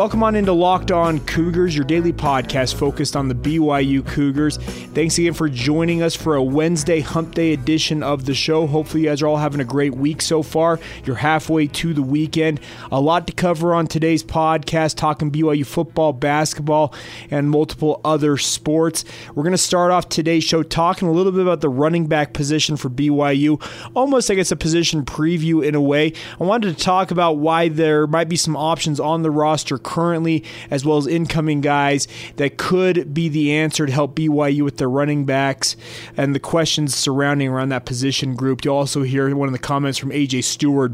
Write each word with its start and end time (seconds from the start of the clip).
Welcome 0.00 0.22
on 0.22 0.34
into 0.34 0.54
Locked 0.54 0.90
On 0.92 1.20
Cougars, 1.26 1.76
your 1.76 1.84
daily 1.84 2.14
podcast 2.14 2.76
focused 2.76 3.16
on 3.16 3.28
the 3.28 3.34
BYU 3.34 4.02
Cougars. 4.06 4.56
Thanks 4.56 5.18
again 5.18 5.34
for 5.34 5.46
joining 5.46 6.02
us 6.02 6.16
for 6.16 6.36
a 6.36 6.42
Wednesday 6.42 7.00
Hump 7.00 7.34
Day 7.34 7.52
edition 7.52 8.02
of 8.02 8.24
the 8.24 8.32
show. 8.32 8.66
Hopefully, 8.66 9.02
you 9.02 9.10
guys 9.10 9.20
are 9.20 9.26
all 9.26 9.36
having 9.36 9.60
a 9.60 9.64
great 9.64 9.94
week 9.94 10.22
so 10.22 10.42
far. 10.42 10.80
You're 11.04 11.16
halfway 11.16 11.66
to 11.66 11.92
the 11.92 12.00
weekend. 12.00 12.60
A 12.90 12.98
lot 12.98 13.26
to 13.26 13.34
cover 13.34 13.74
on 13.74 13.86
today's 13.86 14.24
podcast, 14.24 14.96
talking 14.96 15.30
BYU 15.30 15.66
football, 15.66 16.14
basketball, 16.14 16.94
and 17.30 17.50
multiple 17.50 18.00
other 18.02 18.38
sports. 18.38 19.04
We're 19.34 19.42
going 19.42 19.52
to 19.52 19.58
start 19.58 19.92
off 19.92 20.08
today's 20.08 20.44
show 20.44 20.62
talking 20.62 21.08
a 21.08 21.12
little 21.12 21.30
bit 21.30 21.42
about 21.42 21.60
the 21.60 21.68
running 21.68 22.06
back 22.06 22.32
position 22.32 22.78
for 22.78 22.88
BYU, 22.88 23.62
almost, 23.94 24.30
I 24.30 24.34
guess, 24.34 24.50
a 24.50 24.56
position 24.56 25.04
preview 25.04 25.62
in 25.62 25.74
a 25.74 25.80
way. 25.80 26.14
I 26.40 26.44
wanted 26.44 26.74
to 26.74 26.82
talk 26.82 27.10
about 27.10 27.32
why 27.32 27.68
there 27.68 28.06
might 28.06 28.30
be 28.30 28.36
some 28.36 28.56
options 28.56 28.98
on 28.98 29.20
the 29.20 29.30
roster 29.30 29.76
currently, 29.90 30.44
as 30.70 30.84
well 30.84 30.96
as 30.96 31.06
incoming 31.08 31.60
guys 31.60 32.06
that 32.36 32.56
could 32.56 33.12
be 33.12 33.28
the 33.28 33.52
answer 33.52 33.86
to 33.86 33.92
help 33.92 34.14
BYU 34.14 34.62
with 34.62 34.76
their 34.76 34.88
running 34.88 35.24
backs 35.24 35.76
and 36.16 36.34
the 36.34 36.40
questions 36.40 36.94
surrounding 36.94 37.48
around 37.48 37.70
that 37.70 37.84
position 37.84 38.36
group. 38.36 38.64
You'll 38.64 38.76
also 38.76 39.02
hear 39.02 39.34
one 39.34 39.48
of 39.48 39.52
the 39.52 39.58
comments 39.58 39.98
from 39.98 40.10
AJ 40.10 40.44
Stewart 40.44 40.92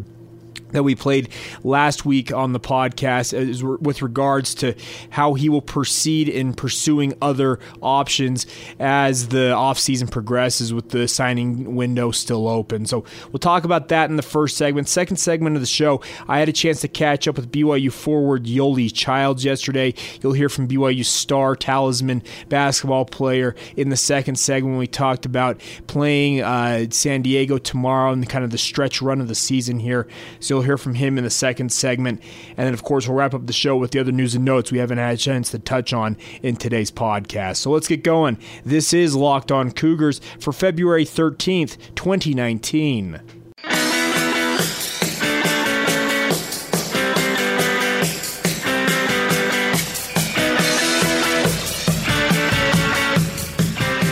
that 0.76 0.82
we 0.82 0.94
played 0.94 1.28
last 1.64 2.04
week 2.04 2.32
on 2.32 2.52
the 2.52 2.60
podcast 2.60 3.80
with 3.80 4.02
regards 4.02 4.54
to 4.56 4.74
how 5.10 5.34
he 5.34 5.48
will 5.48 5.62
proceed 5.62 6.28
in 6.28 6.52
pursuing 6.54 7.14
other 7.20 7.58
options 7.80 8.46
as 8.78 9.28
the 9.28 9.50
offseason 9.56 10.10
progresses 10.10 10.72
with 10.72 10.90
the 10.90 11.08
signing 11.08 11.74
window 11.74 12.10
still 12.10 12.46
open. 12.46 12.84
So 12.86 13.04
we'll 13.32 13.38
talk 13.40 13.64
about 13.64 13.88
that 13.88 14.10
in 14.10 14.16
the 14.16 14.22
first 14.22 14.56
segment. 14.56 14.88
Second 14.88 15.16
segment 15.16 15.56
of 15.56 15.62
the 15.62 15.66
show, 15.66 16.02
I 16.28 16.38
had 16.38 16.48
a 16.48 16.52
chance 16.52 16.82
to 16.82 16.88
catch 16.88 17.26
up 17.26 17.36
with 17.36 17.50
BYU 17.50 17.90
forward 17.90 18.44
Yoeli 18.44 18.92
Childs 18.92 19.44
yesterday. 19.44 19.94
You'll 20.22 20.34
hear 20.34 20.48
from 20.48 20.68
BYU 20.68 21.04
star 21.04 21.56
talisman 21.56 22.22
basketball 22.48 23.06
player 23.06 23.54
in 23.76 23.88
the 23.88 23.96
second 23.96 24.36
segment 24.36 24.78
we 24.78 24.86
talked 24.86 25.24
about 25.24 25.60
playing 25.86 26.42
uh, 26.42 26.86
San 26.90 27.22
Diego 27.22 27.56
tomorrow 27.58 28.12
and 28.12 28.28
kind 28.28 28.44
of 28.44 28.50
the 28.50 28.58
stretch 28.58 29.00
run 29.00 29.20
of 29.20 29.28
the 29.28 29.34
season 29.34 29.78
here. 29.78 30.06
So 30.40 30.60
hear 30.66 30.76
from 30.78 30.94
him 30.94 31.16
in 31.16 31.24
the 31.24 31.30
second 31.30 31.72
segment. 31.72 32.20
And 32.56 32.66
then, 32.66 32.74
of 32.74 32.82
course, 32.82 33.08
we'll 33.08 33.16
wrap 33.16 33.34
up 33.34 33.46
the 33.46 33.52
show 33.52 33.76
with 33.76 33.92
the 33.92 34.00
other 34.00 34.12
news 34.12 34.34
and 34.34 34.44
notes 34.44 34.70
we 34.70 34.78
haven't 34.78 34.98
had 34.98 35.14
a 35.14 35.16
chance 35.16 35.50
to 35.52 35.58
touch 35.58 35.92
on 35.92 36.16
in 36.42 36.56
today's 36.56 36.90
podcast. 36.90 37.56
So 37.56 37.70
let's 37.70 37.88
get 37.88 38.02
going. 38.02 38.38
This 38.64 38.92
is 38.92 39.14
Locked 39.16 39.50
On 39.50 39.70
Cougars 39.70 40.20
for 40.38 40.52
February 40.52 41.04
13th, 41.04 41.76
2019. 41.94 43.35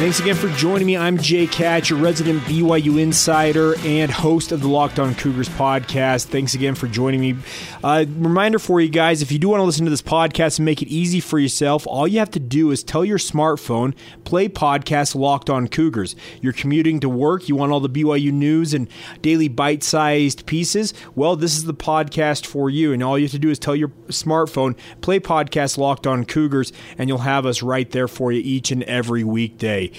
Thanks 0.04 0.20
again 0.20 0.36
for 0.36 0.48
joining 0.48 0.86
me. 0.86 0.98
I'm 0.98 1.16
Jake 1.16 1.54
Hatch, 1.54 1.88
your 1.88 1.98
resident 1.98 2.42
BYU 2.42 3.00
insider 3.00 3.74
and 3.86 4.10
host 4.10 4.52
of 4.52 4.60
the 4.60 4.68
Locked 4.68 4.98
On 4.98 5.14
Cougars 5.14 5.48
podcast. 5.48 6.26
Thanks 6.26 6.52
again 6.52 6.74
for 6.74 6.86
joining 6.86 7.22
me. 7.22 7.36
Uh, 7.82 8.04
reminder 8.18 8.58
for 8.58 8.82
you 8.82 8.90
guys 8.90 9.22
if 9.22 9.32
you 9.32 9.38
do 9.38 9.48
want 9.48 9.60
to 9.60 9.64
listen 9.64 9.86
to 9.86 9.90
this 9.90 10.02
podcast 10.02 10.58
and 10.58 10.66
make 10.66 10.82
it 10.82 10.88
easy 10.88 11.20
for 11.20 11.38
yourself, 11.38 11.86
all 11.86 12.06
you 12.06 12.18
have 12.18 12.30
to 12.32 12.38
do 12.38 12.70
is 12.70 12.84
tell 12.84 13.02
your 13.02 13.16
smartphone, 13.16 13.94
play 14.24 14.46
podcast 14.46 15.14
Locked 15.14 15.48
On 15.48 15.66
Cougars. 15.68 16.14
You're 16.42 16.52
commuting 16.52 17.00
to 17.00 17.08
work, 17.08 17.48
you 17.48 17.56
want 17.56 17.72
all 17.72 17.80
the 17.80 17.88
BYU 17.88 18.30
news 18.30 18.74
and 18.74 18.88
daily 19.22 19.48
bite 19.48 19.82
sized 19.82 20.44
pieces. 20.44 20.92
Well, 21.14 21.34
this 21.34 21.56
is 21.56 21.64
the 21.64 21.72
podcast 21.72 22.44
for 22.44 22.68
you. 22.68 22.92
And 22.92 23.02
all 23.02 23.18
you 23.18 23.24
have 23.24 23.32
to 23.32 23.38
do 23.38 23.48
is 23.48 23.58
tell 23.58 23.74
your 23.74 23.88
smartphone, 24.08 24.76
play 25.00 25.18
podcast 25.18 25.78
Locked 25.78 26.06
On 26.06 26.26
Cougars, 26.26 26.74
and 26.98 27.08
you'll 27.08 27.18
have 27.20 27.46
us 27.46 27.62
right 27.62 27.90
there 27.90 28.06
for 28.06 28.32
you 28.32 28.42
each 28.44 28.70
and 28.70 28.82
every 28.82 29.24
weekday. 29.24 29.90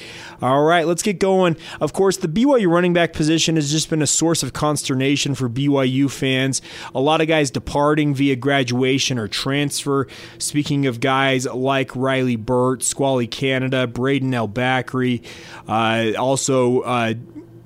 All 0.41 0.63
right, 0.63 0.85
let's 0.85 1.03
get 1.03 1.19
going. 1.19 1.57
Of 1.79 1.93
course, 1.93 2.17
the 2.17 2.27
BYU 2.27 2.69
running 2.69 2.93
back 2.93 3.13
position 3.13 3.55
has 3.55 3.71
just 3.71 3.89
been 3.89 4.01
a 4.01 4.07
source 4.07 4.43
of 4.43 4.53
consternation 4.53 5.35
for 5.35 5.49
BYU 5.49 6.09
fans. 6.11 6.61
A 6.93 6.99
lot 6.99 7.21
of 7.21 7.27
guys 7.27 7.51
departing 7.51 8.13
via 8.13 8.35
graduation 8.35 9.17
or 9.17 9.27
transfer. 9.27 10.07
Speaking 10.37 10.85
of 10.85 10.99
guys 10.99 11.45
like 11.45 11.95
Riley 11.95 12.35
Burt, 12.35 12.83
Squally 12.83 13.27
Canada, 13.27 13.87
Braden 13.87 14.33
El-Bakri, 14.33 15.23
uh, 15.67 16.19
also. 16.19 16.81
Uh, 16.81 17.13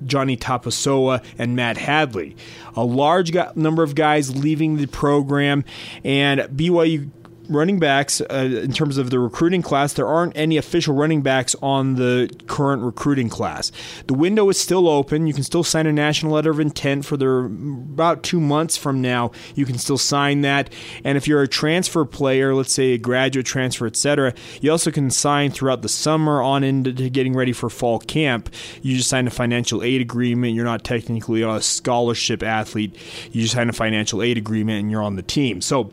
Johnny 0.06 0.36
Tapusoa, 0.36 1.22
and 1.38 1.54
Matt 1.54 1.76
Hadley. 1.76 2.34
A 2.74 2.82
large 2.82 3.34
number 3.54 3.82
of 3.82 3.94
guys 3.94 4.34
leaving 4.34 4.76
the 4.76 4.86
program, 4.86 5.62
and 6.04 6.40
BYU 6.40 7.10
running 7.50 7.78
backs 7.78 8.20
uh, 8.20 8.60
in 8.62 8.72
terms 8.72 8.96
of 8.96 9.10
the 9.10 9.18
recruiting 9.18 9.62
class. 9.62 9.92
There 9.92 10.06
aren't 10.06 10.36
any 10.36 10.56
official 10.56 10.94
running 10.94 11.22
backs 11.22 11.54
on 11.60 11.96
the 11.96 12.30
current 12.46 12.82
recruiting 12.82 13.28
class. 13.28 13.72
The 14.06 14.14
window 14.14 14.48
is 14.48 14.58
still 14.58 14.88
open. 14.88 15.26
You 15.26 15.34
can 15.34 15.42
still 15.42 15.64
sign 15.64 15.86
a 15.86 15.92
national 15.92 16.32
letter 16.32 16.50
of 16.50 16.60
intent 16.60 17.04
for 17.04 17.16
the 17.16 17.28
about 17.28 18.22
two 18.22 18.40
months 18.40 18.76
from 18.76 19.02
now. 19.02 19.32
You 19.54 19.66
can 19.66 19.78
still 19.78 19.98
sign 19.98 20.42
that. 20.42 20.72
And 21.04 21.18
if 21.18 21.26
you're 21.26 21.42
a 21.42 21.48
transfer 21.48 22.04
player, 22.04 22.54
let's 22.54 22.72
say 22.72 22.92
a 22.92 22.98
graduate 22.98 23.46
transfer, 23.46 23.86
etc., 23.86 24.32
you 24.60 24.70
also 24.70 24.90
can 24.90 25.10
sign 25.10 25.50
throughout 25.50 25.82
the 25.82 25.88
summer 25.88 26.42
on 26.42 26.64
into 26.64 26.92
getting 27.10 27.34
ready 27.34 27.52
for 27.52 27.68
fall 27.68 27.98
camp. 27.98 28.48
You 28.82 28.96
just 28.96 29.10
sign 29.10 29.26
a 29.26 29.30
financial 29.30 29.82
aid 29.82 30.00
agreement. 30.00 30.54
You're 30.54 30.64
not 30.64 30.84
technically 30.84 31.42
a 31.42 31.60
scholarship 31.60 32.42
athlete. 32.42 32.96
You 33.32 33.42
just 33.42 33.54
sign 33.54 33.68
a 33.68 33.72
financial 33.72 34.22
aid 34.22 34.38
agreement 34.38 34.80
and 34.80 34.90
you're 34.90 35.02
on 35.02 35.16
the 35.16 35.22
team. 35.22 35.60
So 35.60 35.92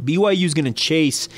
BYU 0.00 0.44
is 0.44 0.54
going 0.54 0.64
to 0.64 0.72
chase 0.72 1.28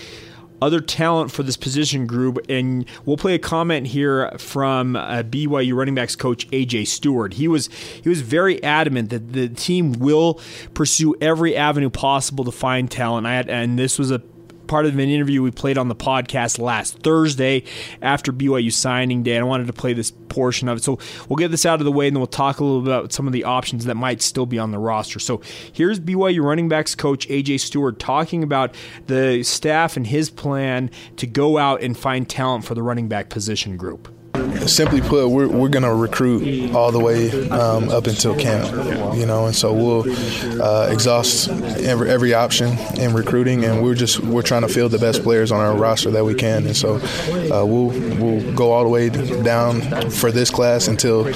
other 0.63 0.81
talent 0.81 1.31
for 1.31 1.43
this 1.43 1.57
position 1.57 2.07
group, 2.07 2.39
and 2.49 2.85
we'll 3.05 3.17
play 3.17 3.35
a 3.35 3.39
comment 3.39 3.87
here 3.87 4.31
from 4.39 4.97
uh, 4.97 5.23
BYU 5.23 5.75
running 5.75 5.95
backs 5.95 6.17
coach 6.17 6.49
AJ 6.51 6.87
Stewart. 6.87 7.35
He 7.35 7.49
was 7.49 7.69
he 8.03 8.09
was 8.09 8.21
very 8.21 8.63
adamant 8.63 9.11
that 9.11 9.33
the 9.33 9.49
team 9.49 9.93
will 9.95 10.41
pursue 10.75 11.15
every 11.21 11.57
avenue 11.57 11.91
possible 11.91 12.45
to 12.45 12.53
find 12.53 12.91
talent. 12.91 13.27
I 13.27 13.35
had, 13.35 13.49
and 13.49 13.79
this 13.79 13.99
was 13.99 14.11
a 14.11 14.21
part 14.71 14.87
of 14.87 14.95
an 14.95 15.01
interview 15.01 15.43
we 15.43 15.51
played 15.51 15.77
on 15.77 15.89
the 15.89 15.97
podcast 15.97 16.61
last 16.61 17.01
Thursday 17.01 17.65
after 18.01 18.33
BYU 18.33 18.73
signing 18.73 19.25
day. 19.25 19.35
And 19.35 19.45
I 19.45 19.49
wanted 19.49 19.67
to 19.67 19.73
play 19.73 19.95
this 19.95 20.13
portion 20.13 20.69
of 20.69 20.79
it. 20.79 20.85
So 20.85 21.01
we'll 21.29 21.39
get 21.39 21.51
this 21.51 21.67
out 21.67 21.81
of 21.81 21.85
the 21.85 21.91
way 21.91 22.07
and 22.07 22.15
then 22.15 22.21
we'll 22.21 22.29
talk 22.29 22.61
a 22.61 22.65
little 22.65 22.81
bit 22.81 22.93
about 22.93 23.13
some 23.13 23.27
of 23.27 23.33
the 23.33 23.43
options 23.43 23.87
that 23.87 23.97
might 23.97 24.23
still 24.23 24.47
be 24.47 24.61
on 24.61 24.71
the 24.71 24.79
roster. 24.79 25.19
So 25.19 25.43
here's 25.73 25.99
BYU 25.99 26.45
running 26.45 26.69
backs 26.69 26.95
coach 26.95 27.27
AJ 27.27 27.59
Stewart 27.59 27.99
talking 27.99 28.45
about 28.45 28.77
the 29.09 29.43
staff 29.43 29.97
and 29.97 30.07
his 30.07 30.31
plan 30.31 30.89
to 31.17 31.27
go 31.27 31.59
out 31.59 31.83
and 31.83 31.99
find 31.99 32.29
talent 32.29 32.65
for 32.65 32.77
the 32.77 32.83
running 32.85 33.09
back 33.09 33.29
position 33.29 33.77
group 33.77 34.20
simply 34.67 35.01
put, 35.01 35.29
we're, 35.29 35.49
we're 35.49 35.69
going 35.69 35.83
to 35.83 35.95
recruit 35.95 36.75
all 36.75 36.93
the 36.93 36.99
way 36.99 37.31
um, 37.51 37.89
up 37.91 38.07
until 38.07 38.35
camp, 38.35 38.71
you 39.17 39.27
know, 39.27 39.47
and 39.47 39.55
so 39.55 39.73
we'll 39.73 40.05
uh, 40.63 40.89
exhaust 40.91 41.49
every, 41.49 42.11
every 42.11 42.35
option 42.35 42.77
in 42.99 43.13
recruiting, 43.13 43.65
and 43.65 43.83
we're 43.83 43.95
just 43.95 44.21
we're 44.21 44.43
trying 44.43 44.63
to 44.63 44.69
field 44.69 44.93
the 44.93 44.99
best 44.99 45.23
players 45.23 45.53
on 45.53 45.61
our 45.61 45.77
roster 45.77 46.11
that 46.11 46.25
we 46.25 46.35
can, 46.35 46.67
and 46.67 46.77
so 46.77 46.97
uh, 46.97 47.65
we'll 47.65 47.89
we'll 48.19 48.55
go 48.55 48.73
all 48.73 48.85
the 48.85 48.91
way 48.91 49.09
down 49.43 49.81
for 50.11 50.31
this 50.31 50.51
class 50.51 50.89
until 50.89 51.27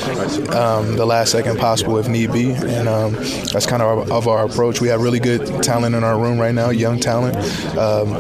um, 0.55 0.97
the 0.97 1.07
last 1.07 1.33
second 1.33 1.59
possible 1.59 1.99
if 1.99 2.09
need 2.09 2.33
be, 2.33 2.53
and 2.53 2.89
um, 2.89 3.13
that's 3.13 3.67
kind 3.67 3.83
of 3.83 4.11
our, 4.11 4.13
of 4.17 4.29
our 4.29 4.47
approach. 4.47 4.81
We 4.81 4.89
have 4.89 5.03
really 5.03 5.21
good 5.21 5.63
talent 5.63 5.95
in 5.95 6.05
our 6.05 6.19
room 6.19 6.39
right 6.39 6.55
now, 6.55 6.71
young 6.71 7.01
talent. 7.01 7.37
Um, 7.77 8.13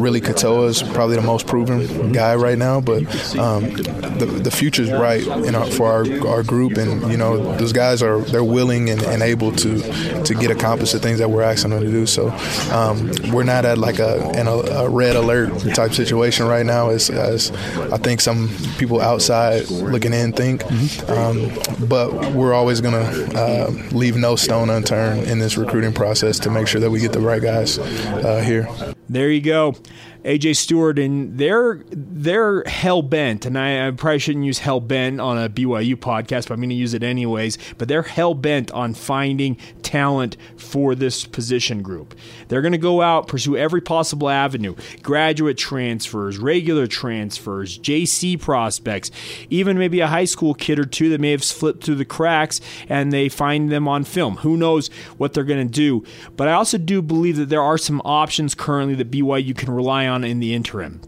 really, 0.00 0.20
Katoa 0.20 0.68
is 0.68 0.82
probably 0.82 1.16
the 1.16 1.22
most 1.22 1.46
proven 1.46 2.12
guy 2.12 2.34
right 2.34 2.58
now, 2.58 2.80
but 2.80 3.02
um, 3.36 3.62
the, 4.02 4.26
the 4.26 4.50
future's 4.50 4.90
bright 4.90 5.24
you 5.24 5.50
know, 5.50 5.64
for 5.64 5.90
our, 5.90 6.28
our 6.28 6.42
group, 6.42 6.76
and 6.76 7.10
you 7.10 7.16
know 7.16 7.56
those 7.56 7.72
guys 7.72 8.02
are 8.02 8.20
they're 8.20 8.44
willing 8.44 8.90
and, 8.90 9.02
and 9.02 9.22
able 9.22 9.52
to 9.52 10.22
to 10.24 10.34
get 10.34 10.50
accomplished 10.50 10.92
the 10.92 10.98
things 10.98 11.18
that 11.18 11.30
we're 11.30 11.42
asking 11.42 11.70
them 11.70 11.80
to 11.80 11.90
do. 11.90 12.06
So 12.06 12.30
um, 12.72 13.10
we're 13.32 13.44
not 13.44 13.64
at 13.64 13.78
like 13.78 13.98
a, 13.98 14.30
in 14.38 14.46
a, 14.46 14.52
a, 14.52 14.88
red 14.88 15.16
alert 15.16 15.58
type 15.74 15.92
situation 15.92 16.46
right 16.46 16.66
now, 16.66 16.90
as, 16.90 17.10
as 17.10 17.50
I 17.92 17.98
think 17.98 18.20
some 18.20 18.50
people 18.78 19.00
outside 19.00 19.68
looking 19.70 20.12
in 20.12 20.32
think. 20.32 20.64
Um, 21.08 21.50
but 21.88 22.32
we're 22.32 22.54
always 22.54 22.80
going 22.80 22.94
to 22.94 23.38
uh, 23.38 23.70
leave 23.92 24.16
no 24.16 24.36
stone 24.36 24.70
unturned 24.70 25.24
in 25.24 25.38
this 25.38 25.56
recruiting 25.56 25.92
process 25.92 26.38
to 26.40 26.50
make 26.50 26.66
sure 26.66 26.80
that 26.80 26.90
we 26.90 27.00
get 27.00 27.12
the 27.12 27.20
right 27.20 27.42
guys 27.42 27.78
uh, 27.78 28.42
here. 28.44 28.68
There 29.08 29.30
you 29.30 29.40
go. 29.40 29.76
AJ 30.24 30.56
Stewart, 30.56 30.98
and 30.98 31.36
they're 31.36 31.82
they're 31.90 32.62
hell 32.64 33.02
bent, 33.02 33.44
and 33.44 33.58
I, 33.58 33.88
I, 33.88 33.90
probably 33.90 34.20
shouldn't 34.20 34.44
use 34.44 34.60
hell 34.60 34.78
bent 34.78 35.20
on 35.20 35.36
a 35.36 35.48
BYU 35.48 35.96
podcast, 35.96 36.48
but 36.48 36.52
I'm 36.52 36.60
going 36.60 36.68
to 36.68 36.76
use 36.76 36.94
it 36.94 37.02
anyways. 37.02 37.58
But 37.76 37.88
they're 37.88 38.02
hell 38.02 38.34
bent 38.34 38.70
on 38.70 38.94
finding 38.94 39.56
talent 39.82 40.36
for 40.56 40.94
this 40.94 41.24
position 41.24 41.82
group. 41.82 42.14
They're 42.46 42.62
going 42.62 42.72
to 42.72 42.78
go 42.78 43.02
out 43.02 43.26
pursue 43.26 43.56
every 43.56 43.80
possible 43.80 44.28
avenue: 44.28 44.76
graduate 45.02 45.58
transfers, 45.58 46.38
regular 46.38 46.86
transfers, 46.86 47.76
JC 47.78 48.40
prospects, 48.40 49.10
even 49.50 49.76
maybe 49.76 49.98
a 49.98 50.06
high 50.06 50.24
school 50.24 50.54
kid 50.54 50.78
or 50.78 50.84
two 50.84 51.08
that 51.08 51.20
may 51.20 51.32
have 51.32 51.42
slipped 51.42 51.82
through 51.82 51.96
the 51.96 52.04
cracks, 52.04 52.60
and 52.88 53.12
they 53.12 53.28
find 53.28 53.72
them 53.72 53.88
on 53.88 54.04
film. 54.04 54.36
Who 54.38 54.56
knows 54.56 54.86
what 55.16 55.32
they're 55.32 55.42
going 55.42 55.66
to 55.66 55.72
do? 55.72 56.04
But 56.36 56.46
I 56.46 56.52
also 56.52 56.78
do 56.78 57.02
believe 57.02 57.36
that 57.38 57.48
there 57.48 57.62
are 57.62 57.78
some 57.78 58.00
options 58.04 58.54
currently 58.54 58.94
that 58.94 59.10
BYU 59.10 59.56
can 59.56 59.70
rely 59.70 60.06
on 60.06 60.11
on 60.12 60.24
in 60.24 60.38
the 60.40 60.54
interim. 60.54 61.00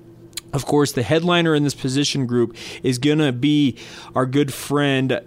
Of 0.52 0.66
course, 0.66 0.92
the 0.92 1.02
headliner 1.02 1.54
in 1.54 1.64
this 1.64 1.74
position 1.74 2.26
group 2.26 2.56
is 2.82 2.98
going 2.98 3.18
to 3.18 3.32
be 3.32 3.76
our 4.14 4.24
good 4.24 4.52
friend 4.52 5.20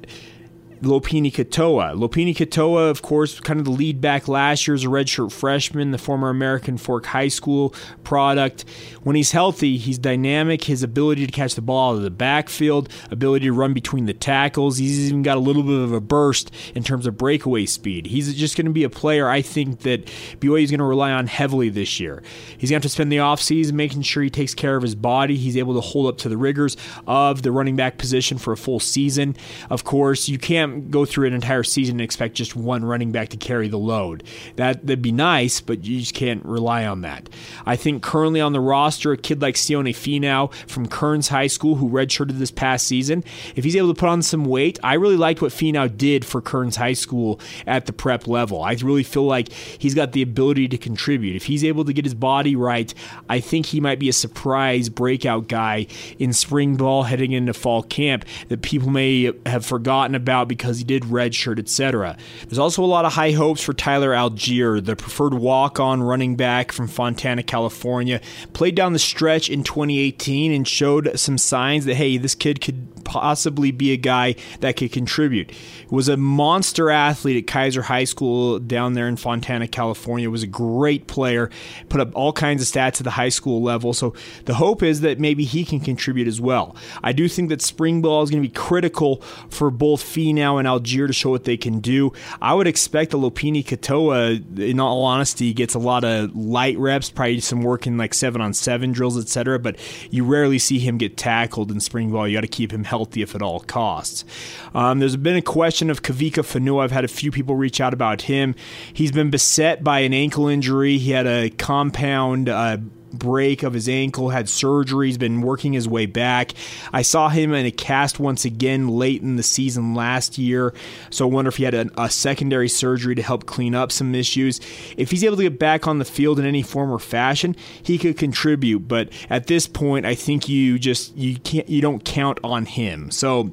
Lopini 0.81 1.31
Katoa. 1.31 1.95
Lopini 1.95 2.35
Katoa, 2.35 2.89
of 2.89 3.01
course, 3.01 3.39
kind 3.39 3.59
of 3.59 3.65
the 3.65 3.71
lead 3.71 4.01
back 4.01 4.27
last 4.27 4.67
year 4.67 4.75
as 4.75 4.83
a 4.83 4.87
redshirt 4.87 5.31
freshman, 5.31 5.91
the 5.91 5.97
former 5.97 6.29
American 6.29 6.77
Fork 6.77 7.05
High 7.07 7.27
School 7.27 7.73
product. 8.03 8.65
When 9.03 9.15
he's 9.15 9.31
healthy, 9.31 9.77
he's 9.77 9.97
dynamic. 9.97 10.63
His 10.63 10.83
ability 10.83 11.25
to 11.25 11.31
catch 11.31 11.55
the 11.55 11.61
ball 11.61 11.91
out 11.91 11.97
of 11.97 12.03
the 12.03 12.09
backfield, 12.09 12.89
ability 13.09 13.45
to 13.45 13.53
run 13.53 13.73
between 13.73 14.05
the 14.05 14.13
tackles. 14.13 14.77
He's 14.77 15.07
even 15.07 15.23
got 15.23 15.37
a 15.37 15.41
little 15.41 15.63
bit 15.63 15.79
of 15.79 15.93
a 15.93 16.01
burst 16.01 16.51
in 16.75 16.83
terms 16.83 17.07
of 17.07 17.17
breakaway 17.17 17.65
speed. 17.65 18.07
He's 18.07 18.33
just 18.35 18.55
going 18.55 18.65
to 18.65 18.71
be 18.71 18.83
a 18.83 18.89
player 18.89 19.29
I 19.29 19.41
think 19.41 19.79
that 19.81 20.05
BYU 20.39 20.63
is 20.63 20.71
going 20.71 20.79
to 20.79 20.85
rely 20.85 21.11
on 21.11 21.27
heavily 21.27 21.69
this 21.69 21.99
year. 21.99 22.21
He's 22.57 22.69
going 22.69 22.81
to 22.81 22.85
have 22.85 22.89
to 22.89 22.89
spend 22.89 23.11
the 23.11 23.17
offseason 23.17 23.73
making 23.73 24.01
sure 24.03 24.23
he 24.23 24.29
takes 24.29 24.53
care 24.53 24.75
of 24.75 24.83
his 24.83 24.95
body. 24.95 25.37
He's 25.37 25.57
able 25.57 25.73
to 25.75 25.81
hold 25.81 26.07
up 26.07 26.17
to 26.19 26.29
the 26.29 26.37
rigors 26.37 26.77
of 27.05 27.41
the 27.41 27.51
running 27.51 27.75
back 27.75 27.97
position 27.97 28.37
for 28.37 28.53
a 28.53 28.57
full 28.57 28.79
season. 28.79 29.35
Of 29.69 29.83
course, 29.83 30.27
you 30.27 30.37
can't 30.37 30.66
can't 30.67 30.91
go 30.91 31.05
through 31.05 31.27
an 31.27 31.33
entire 31.33 31.63
season 31.63 31.95
and 31.95 32.01
expect 32.01 32.35
just 32.35 32.55
one 32.55 32.83
running 32.83 33.11
back 33.11 33.29
to 33.29 33.37
carry 33.37 33.67
the 33.67 33.77
load. 33.77 34.23
That 34.55 34.85
that'd 34.85 35.01
be 35.01 35.11
nice, 35.11 35.61
but 35.61 35.85
you 35.85 35.99
just 35.99 36.13
can't 36.13 36.43
rely 36.45 36.85
on 36.85 37.01
that. 37.01 37.29
I 37.65 37.75
think 37.75 38.03
currently 38.03 38.41
on 38.41 38.53
the 38.53 38.59
roster, 38.59 39.11
a 39.11 39.17
kid 39.17 39.41
like 39.41 39.55
Sione 39.55 39.89
Finau 39.89 40.53
from 40.67 40.87
Kearns 40.87 41.29
High 41.29 41.47
School, 41.47 41.75
who 41.75 41.89
redshirted 41.89 42.39
this 42.39 42.51
past 42.51 42.87
season, 42.87 43.23
if 43.55 43.63
he's 43.63 43.75
able 43.75 43.93
to 43.93 43.99
put 43.99 44.09
on 44.09 44.21
some 44.21 44.45
weight, 44.45 44.79
I 44.83 44.95
really 44.95 45.17
liked 45.17 45.41
what 45.41 45.51
Finau 45.51 45.95
did 45.95 46.25
for 46.25 46.41
Kearns 46.41 46.75
High 46.75 46.93
School 46.93 47.39
at 47.65 47.85
the 47.85 47.93
prep 47.93 48.27
level. 48.27 48.61
I 48.61 48.73
really 48.73 49.03
feel 49.03 49.25
like 49.25 49.51
he's 49.51 49.93
got 49.93 50.11
the 50.11 50.21
ability 50.21 50.67
to 50.69 50.77
contribute. 50.77 51.35
If 51.35 51.45
he's 51.45 51.63
able 51.63 51.85
to 51.85 51.93
get 51.93 52.05
his 52.05 52.13
body 52.13 52.55
right, 52.55 52.93
I 53.29 53.39
think 53.39 53.67
he 53.67 53.79
might 53.79 53.99
be 53.99 54.09
a 54.09 54.13
surprise 54.13 54.89
breakout 54.89 55.47
guy 55.47 55.87
in 56.19 56.33
spring 56.33 56.75
ball 56.75 57.03
heading 57.03 57.31
into 57.31 57.53
fall 57.53 57.83
camp 57.83 58.25
that 58.49 58.61
people 58.61 58.89
may 58.89 59.31
have 59.45 59.65
forgotten 59.65 60.15
about 60.15 60.47
because 60.57 60.79
he 60.79 60.83
did 60.83 61.03
redshirt, 61.03 61.59
etc. 61.59 62.17
There's 62.43 62.59
also 62.59 62.83
a 62.83 62.85
lot 62.85 63.05
of 63.05 63.13
high 63.13 63.31
hopes 63.31 63.61
for 63.61 63.73
Tyler 63.73 64.11
Allgeier, 64.11 64.83
the 64.83 64.95
preferred 64.95 65.33
walk-on 65.33 66.03
running 66.03 66.35
back 66.35 66.71
from 66.71 66.87
Fontana, 66.87 67.43
California. 67.43 68.21
Played 68.53 68.75
down 68.75 68.93
the 68.93 68.99
stretch 68.99 69.49
in 69.49 69.63
2018 69.63 70.51
and 70.51 70.67
showed 70.67 71.19
some 71.19 71.37
signs 71.37 71.85
that 71.85 71.95
hey, 71.95 72.17
this 72.17 72.35
kid 72.35 72.61
could 72.61 72.96
possibly 73.07 73.71
be 73.71 73.93
a 73.93 73.97
guy 73.97 74.35
that 74.59 74.75
could 74.75 74.91
contribute. 74.91 75.51
Was 75.89 76.09
a 76.09 76.17
monster 76.17 76.91
athlete 76.91 77.37
at 77.37 77.47
Kaiser 77.47 77.81
High 77.81 78.03
School 78.03 78.59
down 78.59 78.93
there 78.93 79.07
in 79.07 79.15
Fontana, 79.15 79.67
California. 79.67 80.29
Was 80.29 80.43
a 80.43 80.47
great 80.47 81.07
player. 81.07 81.49
Put 81.87 82.01
up 82.01 82.11
all 82.13 82.33
kinds 82.33 82.61
of 82.61 82.67
stats 82.67 82.99
at 82.99 83.05
the 83.05 83.11
high 83.11 83.29
school 83.29 83.61
level. 83.61 83.93
So 83.93 84.13
the 84.43 84.55
hope 84.55 84.83
is 84.83 84.99
that 85.01 85.19
maybe 85.19 85.45
he 85.45 85.63
can 85.63 85.79
contribute 85.79 86.27
as 86.27 86.41
well. 86.41 86.75
I 87.01 87.13
do 87.13 87.29
think 87.29 87.47
that 87.49 87.61
spring 87.61 88.01
ball 88.01 88.23
is 88.23 88.29
going 88.29 88.43
to 88.43 88.47
be 88.47 88.53
critical 88.53 89.21
for 89.49 89.71
both 89.71 90.03
Finau 90.03 90.59
and 90.59 90.67
Allgeier 90.67 91.07
to 91.07 91.13
show 91.13 91.29
what 91.29 91.45
they 91.45 91.57
can 91.57 91.79
do. 91.79 92.11
I 92.41 92.53
would 92.53 92.67
expect 92.67 93.11
the 93.11 93.17
Lopini 93.17 93.63
Katoa, 93.63 94.59
in 94.59 94.81
all 94.81 95.05
honesty, 95.05 95.53
gets 95.53 95.75
a 95.75 95.79
lot 95.79 96.03
of 96.03 96.35
light 96.35 96.77
reps, 96.77 97.09
probably 97.09 97.39
some 97.39 97.61
work 97.61 97.87
in 97.87 97.97
like 97.97 98.13
seven 98.13 98.41
on 98.41 98.53
seven 98.53 98.91
drills, 98.91 99.17
etc. 99.17 99.59
But 99.59 99.77
you 100.11 100.25
rarely 100.25 100.59
see 100.59 100.79
him 100.79 100.97
get 100.97 101.15
tackled 101.15 101.71
in 101.71 101.79
spring 101.79 102.11
ball. 102.11 102.27
You 102.27 102.35
got 102.35 102.41
to 102.41 102.47
keep 102.47 102.73
him 102.73 102.83
healthy 102.83 102.96
if 103.21 103.35
at 103.35 103.41
all 103.41 103.59
costs. 103.61 104.25
Um, 104.73 104.99
there's 104.99 105.15
been 105.15 105.35
a 105.35 105.41
question 105.41 105.89
of 105.89 106.01
Kavika 106.01 106.43
Fonua. 106.43 106.83
I've 106.83 106.91
had 106.91 107.05
a 107.05 107.07
few 107.07 107.31
people 107.31 107.55
reach 107.55 107.79
out 107.79 107.93
about 107.93 108.23
him. 108.23 108.55
He's 108.93 109.11
been 109.11 109.29
beset 109.29 109.83
by 109.83 109.99
an 109.99 110.13
ankle 110.13 110.47
injury. 110.47 110.97
He 110.97 111.11
had 111.11 111.27
a 111.27 111.49
compound. 111.51 112.49
Uh, 112.49 112.77
break 113.13 113.63
of 113.63 113.73
his 113.73 113.87
ankle, 113.89 114.29
had 114.29 114.49
surgery, 114.49 115.07
he's 115.07 115.17
been 115.17 115.41
working 115.41 115.73
his 115.73 115.87
way 115.87 116.05
back. 116.05 116.53
I 116.93 117.01
saw 117.01 117.29
him 117.29 117.53
in 117.53 117.65
a 117.65 117.71
cast 117.71 118.19
once 118.19 118.45
again 118.45 118.87
late 118.87 119.21
in 119.21 119.35
the 119.35 119.43
season 119.43 119.93
last 119.93 120.37
year, 120.37 120.73
so 121.09 121.27
I 121.27 121.31
wonder 121.31 121.49
if 121.49 121.57
he 121.57 121.63
had 121.63 121.73
a, 121.73 121.89
a, 121.97 122.09
secondary 122.09 122.69
surgery 122.69 123.15
to 123.15 123.21
help 123.21 123.45
clean 123.45 123.75
up 123.75 123.91
some 123.91 124.15
issues. 124.15 124.59
If 124.97 125.11
he's 125.11 125.23
able 125.23 125.37
to 125.37 125.43
get 125.43 125.59
back 125.59 125.87
on 125.87 125.99
the 125.99 126.05
field 126.05 126.39
in 126.39 126.45
any 126.45 126.63
form 126.63 126.91
or 126.91 126.99
fashion, 126.99 127.55
he 127.81 127.97
could 127.97 128.17
contribute, 128.17 128.87
but 128.87 129.09
at 129.29 129.47
this 129.47 129.67
point 129.67 130.05
I 130.05 130.15
think 130.15 130.49
you 130.49 130.79
just 130.79 131.15
you 131.15 131.37
can't 131.39 131.69
you 131.69 131.81
don't 131.81 132.03
count 132.03 132.39
on 132.43 132.65
him. 132.65 133.11
So 133.11 133.51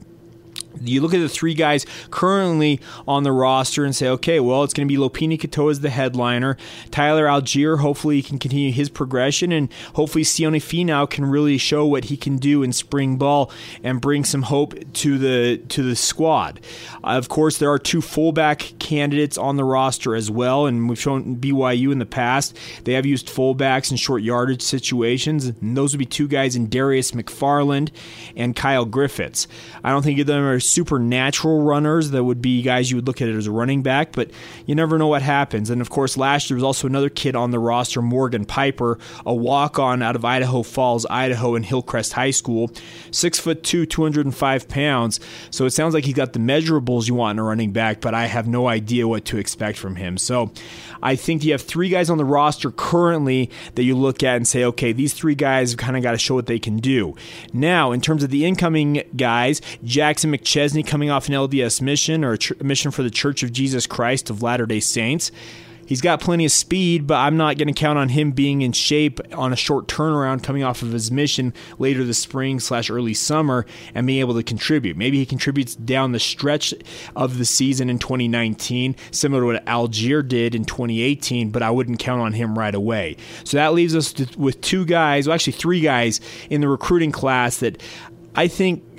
you 0.81 1.00
look 1.00 1.15
at 1.15 1.21
the 1.21 1.29
three 1.29 1.55
guys 1.55 1.87
currently 2.11 2.81
on 3.06 3.23
the 3.23 3.32
roster 3.32 3.85
and 3.85 3.94
say, 3.94 4.09
okay, 4.09 4.41
well, 4.41 4.65
it's 4.65 4.75
going 4.75 4.88
to 4.88 4.93
be 4.93 4.99
Lopini 4.99 5.38
Katoa 5.38 5.71
as 5.71 5.81
the 5.81 5.91
headliner. 5.91 6.56
Tyler 6.91 7.26
Allgeier, 7.26 7.81
hopefully, 7.81 8.17
he 8.17 8.23
can 8.23 8.38
continue 8.38 8.73
his 8.73 8.88
progression, 8.88 9.53
and 9.53 9.69
hopefully, 9.94 10.25
Sione 10.25 10.56
Finau 10.56 11.09
can 11.09 11.25
really 11.25 11.59
show 11.59 11.87
what 11.87 12.05
he 12.05 12.17
can 12.17 12.37
do 12.37 12.62
in 12.62 12.73
spring 12.73 13.17
ball 13.17 13.50
and 13.82 14.00
bring 14.00 14.25
some 14.25 14.43
hope 14.43 14.75
to 14.94 15.19
the 15.19 15.59
to 15.69 15.82
the 15.82 15.97
squad. 15.97 16.61
Uh, 17.03 17.19
of 17.19 17.29
course, 17.29 17.59
there 17.59 17.71
are 17.71 17.79
two 17.79 18.00
fullback 18.00 18.73
candidates 18.79 19.38
on 19.38 19.56
the 19.56 19.65
roster 19.65 20.15
as 20.15 20.31
well, 20.31 20.67
and 20.67 20.88
we've 20.88 21.00
shown 21.00 21.37
BYU 21.37 21.93
in 21.93 21.99
the 21.99 22.06
past 22.06 22.56
they 22.85 22.94
have 22.94 23.06
used 23.06 23.29
fullbacks 23.29 23.91
in 23.91 23.97
short 23.97 24.23
yardage 24.23 24.62
situations, 24.62 25.47
and 25.47 25.76
those 25.76 25.93
would 25.93 25.99
be 25.99 26.06
two 26.06 26.29
guys 26.29 26.56
in 26.56 26.69
Darius 26.69 27.12
McFarland 27.12 27.91
and 28.37 28.56
Kyle 28.56 28.85
Griffiths. 28.85 29.47
I 29.82 29.91
don't 29.91 30.03
think 30.03 30.19
either 30.19 30.35
of 30.35 30.38
them 30.38 30.44
are 30.44 30.61
supernatural 30.64 31.62
runners 31.62 32.11
that 32.11 32.25
would 32.25 32.43
be 32.43 32.62
guys 32.62 32.90
you 32.90 32.96
would 32.96 33.06
look 33.06 33.20
at 33.20 33.28
it 33.28 33.37
as 33.37 33.46
a 33.46 33.50
running 33.52 33.82
back, 33.82 34.12
but 34.12 34.31
you 34.66 34.75
never 34.75 34.99
know 34.99 35.06
what 35.06 35.22
happens. 35.22 35.70
And 35.70 35.81
of 35.81 35.90
course, 35.90 36.16
last 36.16 36.50
year 36.50 36.56
was 36.56 36.64
also 36.64 36.87
another 36.87 37.08
kid 37.08 37.37
on 37.37 37.50
the 37.50 37.58
roster, 37.58 38.02
Morgan 38.02 38.44
Piper, 38.44 38.99
a 39.25 39.34
walk 39.34 39.78
on 39.78 40.02
out 40.02 40.16
of 40.16 40.25
Idaho 40.25 40.62
Falls, 40.62 41.06
Idaho, 41.08 41.55
and 41.55 41.64
Hillcrest 41.64 42.12
High 42.12 42.31
School. 42.31 42.71
Six 43.11 43.38
foot 43.38 43.62
two, 43.62 43.87
205 43.87 44.68
pounds. 44.68 45.21
So 45.50 45.64
it 45.66 45.71
sounds 45.71 45.94
like 45.94 46.04
he's 46.04 46.14
got 46.14 46.33
the 46.33 46.38
measurables 46.38 47.09
you 47.09 47.14
want 47.14 47.37
in 47.37 47.40
a 47.40 47.47
running 47.47 47.73
back, 47.73 48.00
but 48.00 48.14
I 48.14 48.26
have 48.26 48.47
no 48.47 48.68
idea 48.68 49.06
what 49.06 49.25
to 49.26 49.38
expect 49.38 49.78
from 49.78 49.97
him. 49.97 50.18
So 50.18 50.52
I 51.02 51.16
think 51.16 51.44
you 51.44 51.52
have 51.52 51.62
three 51.62 51.88
guys 51.88 52.11
on 52.11 52.18
the 52.18 52.25
roster 52.25 52.71
currently 52.71 53.50
that 53.75 53.85
you 53.85 53.97
look 53.97 54.23
at 54.23 54.37
and 54.37 54.49
say, 54.49 54.64
okay, 54.64 54.92
these 54.92 55.12
three 55.12 55.35
guys 55.35 55.73
have 55.73 55.78
kind 55.78 55.97
of 55.97 56.02
got 56.02 56.12
to 56.12 56.18
show 56.18 56.35
what 56.35 56.47
they 56.47 56.59
can 56.59 56.78
do. 56.78 57.14
Now, 57.52 57.92
in 57.92 58.00
terms 58.00 58.23
of 58.23 58.30
the 58.30 58.44
incoming 58.44 59.02
guys, 59.16 59.61
Jackson 59.85 60.30
McChesney 60.54 60.87
coming 60.87 61.11
off 61.11 61.28
an 61.28 61.34
LDS 61.34 61.80
mission 61.80 62.25
or 62.25 62.34
a 62.34 62.38
ch- 62.38 62.56
mission 62.61 62.90
for 62.90 63.02
the 63.02 63.11
Church 63.11 63.42
of 63.42 63.52
Jesus 63.52 63.87
Christ 63.87 64.30
of 64.30 64.42
Latter 64.42 64.66
day 64.66 64.80
Saints. 64.80 65.32
He's 65.87 66.00
got 66.00 66.20
plenty 66.20 66.46
of 66.46 66.52
speed, 66.52 67.06
but 67.06 67.16
I'm 67.16 67.37
not 67.37 67.58
going 67.58 67.68
to 67.68 67.75
count 67.75 67.99
on 67.99 68.08
him 68.08 68.30
being 68.30 68.62
in 68.62 68.73
shape 68.73 69.20
on 69.34 69.52
a 69.52 69.56
short 69.56 69.87
turnaround 69.87 70.42
coming 70.42 70.62
off 70.62 70.80
of 70.80 70.92
his 70.92 71.11
mission 71.11 71.52
later 71.78 72.04
this 72.04 72.18
spring 72.18 72.58
slash 72.58 72.88
early 72.88 73.12
summer 73.12 73.66
and 73.94 74.06
being 74.06 74.20
able 74.20 74.34
to 74.34 74.42
contribute. 74.42 74.96
Maybe 74.96 75.18
he 75.18 75.26
contributes 75.26 75.75
down 75.75 76.12
the 76.12 76.20
stretch 76.20 76.73
of 77.16 77.37
the 77.37 77.44
season 77.44 77.90
in 77.90 77.99
2019, 77.99 78.96
similar 79.11 79.42
to 79.42 79.46
what 79.46 79.66
Allgeier 79.66 80.26
did 80.26 80.54
in 80.54 80.64
2018, 80.64 81.50
but 81.50 81.62
I 81.62 81.70
wouldn't 81.70 81.99
count 81.99 82.23
on 82.23 82.32
him 82.32 82.58
right 82.58 82.75
away. 82.75 83.16
So 83.42 83.58
that 83.58 83.75
leaves 83.75 83.94
us 83.94 84.14
with 84.37 84.62
two 84.62 84.87
guys, 84.87 85.26
well, 85.26 85.34
actually 85.34 85.54
three 85.54 85.80
guys 85.80 86.20
in 86.49 86.62
the 86.62 86.68
recruiting 86.68 87.12
class 87.12 87.58
that 87.58 87.82
I 88.34 88.49
think 88.49 88.93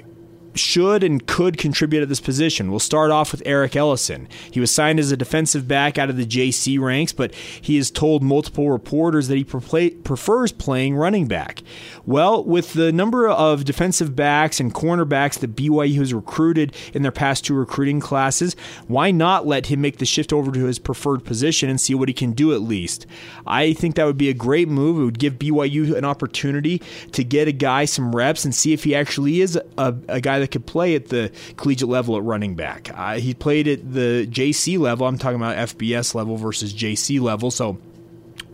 should 0.55 1.03
and 1.03 1.25
could 1.27 1.57
contribute 1.57 2.01
at 2.01 2.09
this 2.09 2.19
position. 2.19 2.69
We'll 2.69 2.79
start 2.79 3.12
off 3.12 3.31
with 3.31 3.43
Eric 3.45 3.75
Ellison. 3.75 4.27
He 4.51 4.59
was 4.59 4.71
signed 4.71 5.00
as 5.00 5.12
a 5.12 5.17
defensive 5.17 5.67
back 5.67 5.97
out 5.97 6.09
of 6.09 6.17
the 6.17 6.25
JC 6.25 6.79
ranks, 6.79 7.12
but 7.12 7.33
he 7.33 7.77
has 7.77 7.91
told 7.91 8.24
multiple 8.24 8.69
reporters 8.69 9.27
that 9.27 9.38
he 9.38 9.43
prefers 9.43 10.51
playing 10.51 10.95
running 10.95 11.27
back. 11.27 11.62
Well, 12.05 12.43
with 12.43 12.74
the 12.74 12.91
number 12.91 13.27
of 13.27 13.65
defensive 13.65 14.15
backs 14.15 14.59
and 14.59 14.74
cornerbacks 14.74 15.39
that 15.39 15.55
BYU 15.55 16.00
has 16.00 16.13
recruited 16.13 16.75
in 16.93 17.01
their 17.01 17.12
past 17.12 17.45
two 17.45 17.53
recruiting 17.53 18.00
classes, 18.00 18.55
why 18.88 19.12
not 19.12 19.47
let 19.47 19.67
him 19.67 19.81
make 19.81 19.97
the 19.97 20.05
shift 20.05 20.31
over 20.31 20.51
to 20.51 20.65
his 20.65 20.79
preferred 20.79 21.24
position 21.24 21.69
and 21.69 21.79
see 21.79 21.95
what 21.95 22.09
he 22.09 22.13
can 22.13 22.31
do 22.31 22.53
at 22.53 22.62
least? 22.62 23.05
I 23.45 23.74
think 23.74 23.95
that 23.95 24.05
would 24.05 24.17
be 24.17 24.29
a 24.29 24.33
great 24.33 24.67
move. 24.67 25.00
It 25.00 25.05
would 25.05 25.19
give 25.19 25.39
BYU 25.39 25.95
an 25.95 26.05
opportunity 26.05 26.81
to 27.12 27.24
get 27.24 27.47
a 27.47 27.51
guy 27.51 27.85
some 27.85 28.15
reps 28.15 28.45
and 28.45 28.53
see 28.53 28.74
if 28.74 28.83
he 28.83 28.95
actually 28.95 29.41
is 29.41 29.59
a, 29.77 29.95
a 30.07 30.21
guy 30.21 30.39
that 30.39 30.44
could 30.47 30.65
play 30.65 30.95
at 30.95 31.09
the 31.09 31.31
collegiate 31.57 31.89
level 31.89 32.17
at 32.17 32.23
running 32.23 32.55
back. 32.55 32.89
Uh, 32.93 33.15
he 33.15 33.33
played 33.33 33.67
at 33.67 33.93
the 33.93 34.27
JC 34.29 34.77
level. 34.79 35.07
I'm 35.07 35.17
talking 35.17 35.37
about 35.37 35.55
FBS 35.55 36.15
level 36.15 36.37
versus 36.37 36.73
JC 36.73 37.19
level. 37.21 37.51
So 37.51 37.77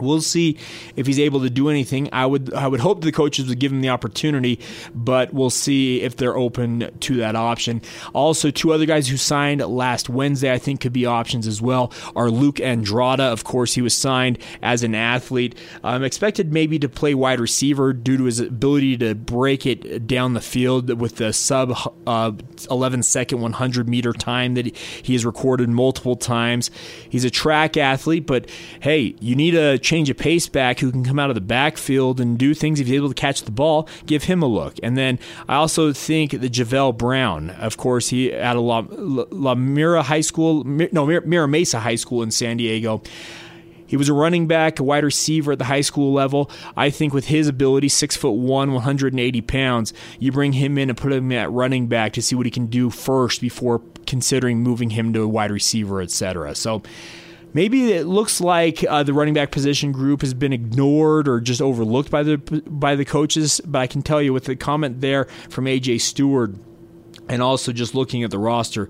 We'll 0.02 0.22
see 0.22 0.58
if 0.96 1.08
he's 1.08 1.20
able 1.20 1.42
to 1.42 1.50
do 1.50 1.70
anything. 1.70 2.10
I 2.12 2.26
would 2.26 2.54
I 2.54 2.68
would 2.68 2.80
hope 2.80 3.02
the 3.02 3.12
coaches 3.12 3.48
would 3.48 3.60
give 3.60 3.72
him 3.72 3.82
the 3.82 3.90
opportunity, 3.90 4.60
but 4.94 5.34
we'll 5.34 5.50
see 5.50 6.02
if 6.02 6.16
they're 6.18 6.38
open 6.38 6.90
to 7.00 7.16
that 7.18 7.36
option. 7.36 7.82
Also, 8.14 8.52
two 8.52 8.74
other 8.74 8.86
guys 8.86 9.08
who 9.08 9.18
signed 9.18 9.62
last 9.62 10.10
Wednesday 10.10 10.52
I 10.52 10.58
think 10.58 10.82
could 10.82 10.94
be 10.94 11.06
options 11.06 11.48
as 11.48 11.62
well 11.62 11.92
are 12.16 12.30
Luke 12.30 12.58
Andrada. 12.58 13.32
Of 13.32 13.44
course, 13.44 13.74
he 13.74 13.82
was 13.82 13.94
signed 13.94 14.38
as 14.62 14.84
an 14.84 14.96
athlete. 14.96 15.58
I'm 15.84 16.04
expected 16.04 16.52
maybe 16.52 16.80
to 16.80 16.90
play 16.90 17.14
wide 17.14 17.40
receiver 17.40 17.94
due 17.94 18.18
to 18.18 18.24
his 18.26 18.40
ability 18.40 18.98
to 18.98 19.16
break 19.16 19.66
it 19.66 20.08
down 20.08 20.34
the 20.34 20.42
field 20.42 21.00
with 21.00 21.18
the 21.18 21.34
sub 21.34 21.78
uh, 22.08 22.32
11 22.70 23.04
second 23.04 23.42
100 23.42 23.88
meter 23.88 24.14
time 24.14 24.56
that 24.56 24.76
he 24.76 25.14
has 25.14 25.26
recorded 25.26 25.70
multiple 25.70 26.16
times. 26.16 26.72
He's 27.10 27.26
a 27.26 27.30
track 27.30 27.78
athlete, 27.78 28.26
but 28.26 28.50
hey, 28.82 29.16
you 29.20 29.36
need 29.36 29.56
a 29.56 29.78
change 29.92 30.10
of 30.10 30.16
pace 30.16 30.48
back 30.48 30.80
who 30.80 30.90
can 30.90 31.04
come 31.04 31.20
out 31.20 31.30
of 31.30 31.36
the 31.36 31.42
backfield 31.42 32.22
and 32.22 32.38
do 32.38 32.54
things 32.54 32.80
if 32.80 32.88
he's 32.88 32.96
able 32.96 33.10
to 33.10 33.14
catch 33.14 33.42
the 33.42 33.52
ball, 33.52 33.90
give 34.06 34.24
him 34.24 34.42
a 34.42 34.46
look. 34.46 34.76
And 34.82 34.98
then 34.98 35.20
I 35.50 35.56
also 35.56 35.92
think 35.92 36.32
that 36.32 36.50
Javel 36.50 36.94
Brown, 36.94 37.50
of 37.50 37.76
course, 37.76 38.08
he 38.08 38.32
at 38.32 38.56
a 38.56 38.62
La, 38.62 38.86
La 38.90 39.54
Mira 39.54 40.02
High 40.02 40.22
School, 40.22 40.64
no, 40.64 41.06
Mira 41.06 41.46
Mesa 41.46 41.82
High 41.82 41.96
School 41.96 42.24
in 42.24 42.32
San 42.32 42.56
Diego. 42.56 43.02
He 43.86 43.98
was 43.98 44.08
a 44.08 44.14
running 44.14 44.48
back, 44.48 44.80
a 44.80 44.84
wide 44.84 45.04
receiver 45.04 45.52
at 45.52 45.60
the 45.60 45.66
high 45.66 45.82
school 45.82 46.14
level. 46.14 46.50
I 46.78 46.90
think 46.90 47.14
with 47.14 47.26
his 47.28 47.50
ability, 47.50 47.90
six 47.90 48.16
foot 48.16 48.32
one, 48.32 48.72
180 48.72 49.42
pounds, 49.42 49.94
you 50.20 50.32
bring 50.32 50.54
him 50.54 50.78
in 50.78 50.88
and 50.90 50.98
put 50.98 51.12
him 51.12 51.34
at 51.34 51.52
running 51.52 51.88
back 51.88 52.14
to 52.14 52.22
see 52.22 52.34
what 52.34 52.46
he 52.46 52.52
can 52.52 52.68
do 52.68 52.90
first 52.90 53.42
before 53.42 53.82
considering 54.08 54.60
moving 54.60 54.92
him 54.92 55.12
to 55.12 55.22
a 55.24 55.28
wide 55.28 55.52
receiver, 55.52 56.02
etc. 56.02 56.56
So 56.56 56.82
maybe 57.54 57.92
it 57.92 58.06
looks 58.06 58.42
like 58.42 58.84
uh, 58.88 59.04
the 59.04 59.14
running 59.14 59.34
back 59.34 59.52
position 59.52 59.92
group 59.92 60.22
has 60.22 60.34
been 60.34 60.54
ignored 60.54 61.28
or 61.28 61.40
just 61.40 61.62
overlooked 61.62 62.10
by 62.10 62.24
the 62.24 62.38
by 62.38 62.96
the 62.96 63.06
coaches. 63.06 63.62
But 63.66 63.80
I 63.80 63.88
can 63.88 64.02
tell 64.02 64.22
you 64.22 64.34
with 64.34 64.46
the 64.46 64.56
comment 64.56 65.02
there 65.02 65.26
from 65.50 65.66
AJ 65.66 66.02
Stewart, 66.02 66.56
and 67.30 67.42
also 67.42 67.72
just 67.72 67.96
looking 67.96 68.24
at 68.24 68.32
the 68.32 68.40
roster, 68.40 68.90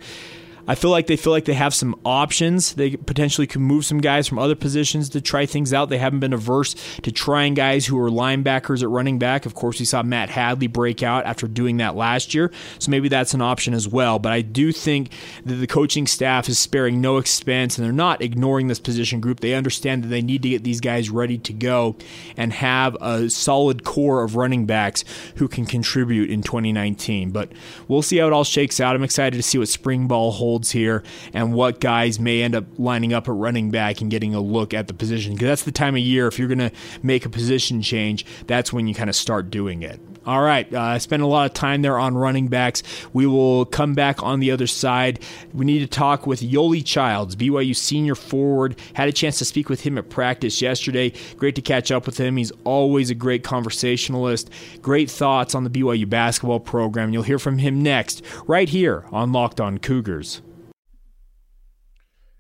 I 0.68 0.76
feel 0.76 0.92
like 0.92 1.08
they 1.08 1.18
feel 1.18 1.34
like 1.34 1.46
they 1.46 1.54
have 1.54 1.74
some 1.74 2.00
options. 2.06 2.74
They 2.74 2.96
potentially 2.96 3.48
could 3.48 3.62
move 3.62 3.86
some 3.86 4.00
guys 4.00 4.28
from 4.28 4.40
other 4.40 4.56
positions 4.56 5.10
to 5.10 5.22
try 5.22 5.46
things 5.46 5.74
out. 5.74 5.90
They 5.90 5.98
haven't 5.98 6.20
been 6.20 6.34
averse 6.34 6.76
to 7.02 7.12
trying 7.12 7.54
guys 7.54 7.86
who 7.86 8.00
are 8.00 8.10
linebackers 8.10 8.82
at 8.82 8.90
running 8.90 9.20
back. 9.20 9.46
Of 9.46 9.56
course, 9.56 9.80
we 9.80 9.86
saw 9.86 10.04
Matt 10.04 10.30
Hadley 10.30 10.68
break 10.68 11.04
out 11.04 11.26
after 11.26 11.48
doing 11.48 11.78
that 11.78 11.96
last 11.96 12.34
year, 12.34 12.52
so 12.80 12.92
maybe 12.92 13.10
that's 13.10 13.34
an 13.34 13.42
option 13.42 13.74
as 13.74 13.88
well. 13.88 14.20
But 14.20 14.32
I 14.32 14.42
do 14.42 14.72
think 14.72 15.12
that 15.46 15.56
the 15.56 15.68
coaching 15.68 16.08
staff 16.08 16.48
is 16.48 16.60
sparing 16.60 17.02
no 17.02 17.18
expense 17.18 17.78
and 17.78 17.86
they're 17.86 17.92
not 17.92 18.22
ignoring 18.22 18.68
this 18.68 18.80
position 18.80 19.20
group. 19.20 19.40
They 19.40 19.54
understand 19.54 20.04
that 20.04 20.10
they 20.10 20.22
need 20.22 20.44
to 20.44 20.50
get 20.50 20.64
these 20.64 20.80
guys 20.80 21.10
ready 21.10 21.38
to 21.40 21.54
go 21.54 21.96
and 22.38 22.54
have 22.54 22.96
a 23.02 23.30
solid 23.30 23.84
core 23.84 24.24
of 24.24 24.36
running 24.36 24.66
backs 24.66 25.04
who 25.36 25.48
can 25.48 25.66
contribute 25.66 26.30
in 26.30 26.44
2019. 26.44 27.32
But 27.32 27.52
we'll 27.88 28.02
see 28.02 28.18
how 28.18 28.28
it 28.28 28.34
all 28.34 28.44
shakes 28.44 28.80
out. 28.80 28.96
I'm 28.96 29.04
excited 29.04 29.38
to 29.38 29.44
see 29.44 29.58
what 29.58 29.68
spring 29.68 30.08
ball 30.08 30.32
holds 30.32 30.51
holds 30.52 30.72
here 30.72 31.02
and 31.34 31.54
what 31.54 31.80
guys 31.80 32.20
may 32.20 32.42
end 32.42 32.54
up 32.54 32.66
lining 32.78 33.14
up 33.14 33.30
at 33.30 33.34
running 33.34 33.72
back 33.72 34.02
and 34.02 34.12
getting 34.12 34.36
a 34.36 34.42
look 34.42 34.74
at 34.74 34.88
the 34.88 34.94
position. 34.94 35.34
Because 35.34 35.48
that's 35.48 35.64
the 35.64 35.72
time 35.72 35.96
of 35.96 36.02
year, 36.02 36.28
if 36.28 36.38
you're 36.38 36.50
going 36.50 36.58
to 36.60 36.72
make 37.02 37.26
a 37.26 37.30
position 37.30 37.82
change, 37.82 38.26
that's 38.48 38.74
when 38.74 38.86
you 38.86 38.94
kind 38.94 39.10
of 39.10 39.16
start 39.16 39.50
doing 39.50 39.82
it. 39.82 40.02
All 40.24 40.42
right, 40.42 40.72
uh, 40.72 40.80
I 40.80 40.98
spent 41.00 41.24
a 41.24 41.28
lot 41.28 41.48
of 41.48 41.54
time 41.56 41.82
there 41.82 41.98
on 41.98 42.16
running 42.16 42.48
backs. 42.48 42.84
We 43.12 43.26
will 43.26 43.66
come 43.66 43.96
back 43.96 44.22
on 44.22 44.40
the 44.40 44.52
other 44.52 44.68
side. 44.68 45.20
We 45.52 45.66
need 45.66 45.80
to 45.80 45.88
talk 45.88 46.28
with 46.28 46.42
Yoeli 46.42 46.86
Childs, 46.86 47.36
BYU 47.36 47.76
senior 47.76 48.14
forward. 48.14 48.76
Had 48.94 49.10
a 49.10 49.14
chance 49.14 49.40
to 49.40 49.46
speak 49.46 49.68
with 49.68 49.82
him 49.82 49.98
at 49.98 50.10
practice 50.10 50.62
yesterday. 50.62 51.14
Great 51.38 51.56
to 51.56 51.62
catch 51.64 51.92
up 51.92 52.06
with 52.06 52.20
him. 52.20 52.38
He's 52.38 52.52
always 52.66 53.10
a 53.10 53.16
great 53.16 53.44
conversationalist. 53.44 54.52
Great 54.84 55.10
thoughts 55.10 55.56
on 55.56 55.64
the 55.64 55.72
BYU 55.72 56.08
basketball 56.08 56.60
program. 56.60 57.12
You'll 57.12 57.24
hear 57.24 57.40
from 57.40 57.58
him 57.58 57.82
next, 57.82 58.24
right 58.46 58.70
here 58.70 59.06
on 59.12 59.32
Locked 59.32 59.60
On 59.60 59.80
Cougars. 59.80 60.44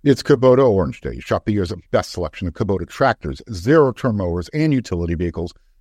It's 0.03 0.21
Kubota 0.21 0.67
Orange 0.67 1.01
Day. 1.01 1.19
Shop 1.19 1.45
the 1.45 1.53
year's 1.53 1.73
best 1.89 2.11
selection 2.11 2.47
of 2.47 2.53
Kubota 2.53 2.87
tractors, 2.87 3.41
zero 3.51 3.91
turn 3.91 4.17
mowers, 4.17 4.49
and 4.49 4.71
utility 4.71 5.15
vehicles 5.15 5.53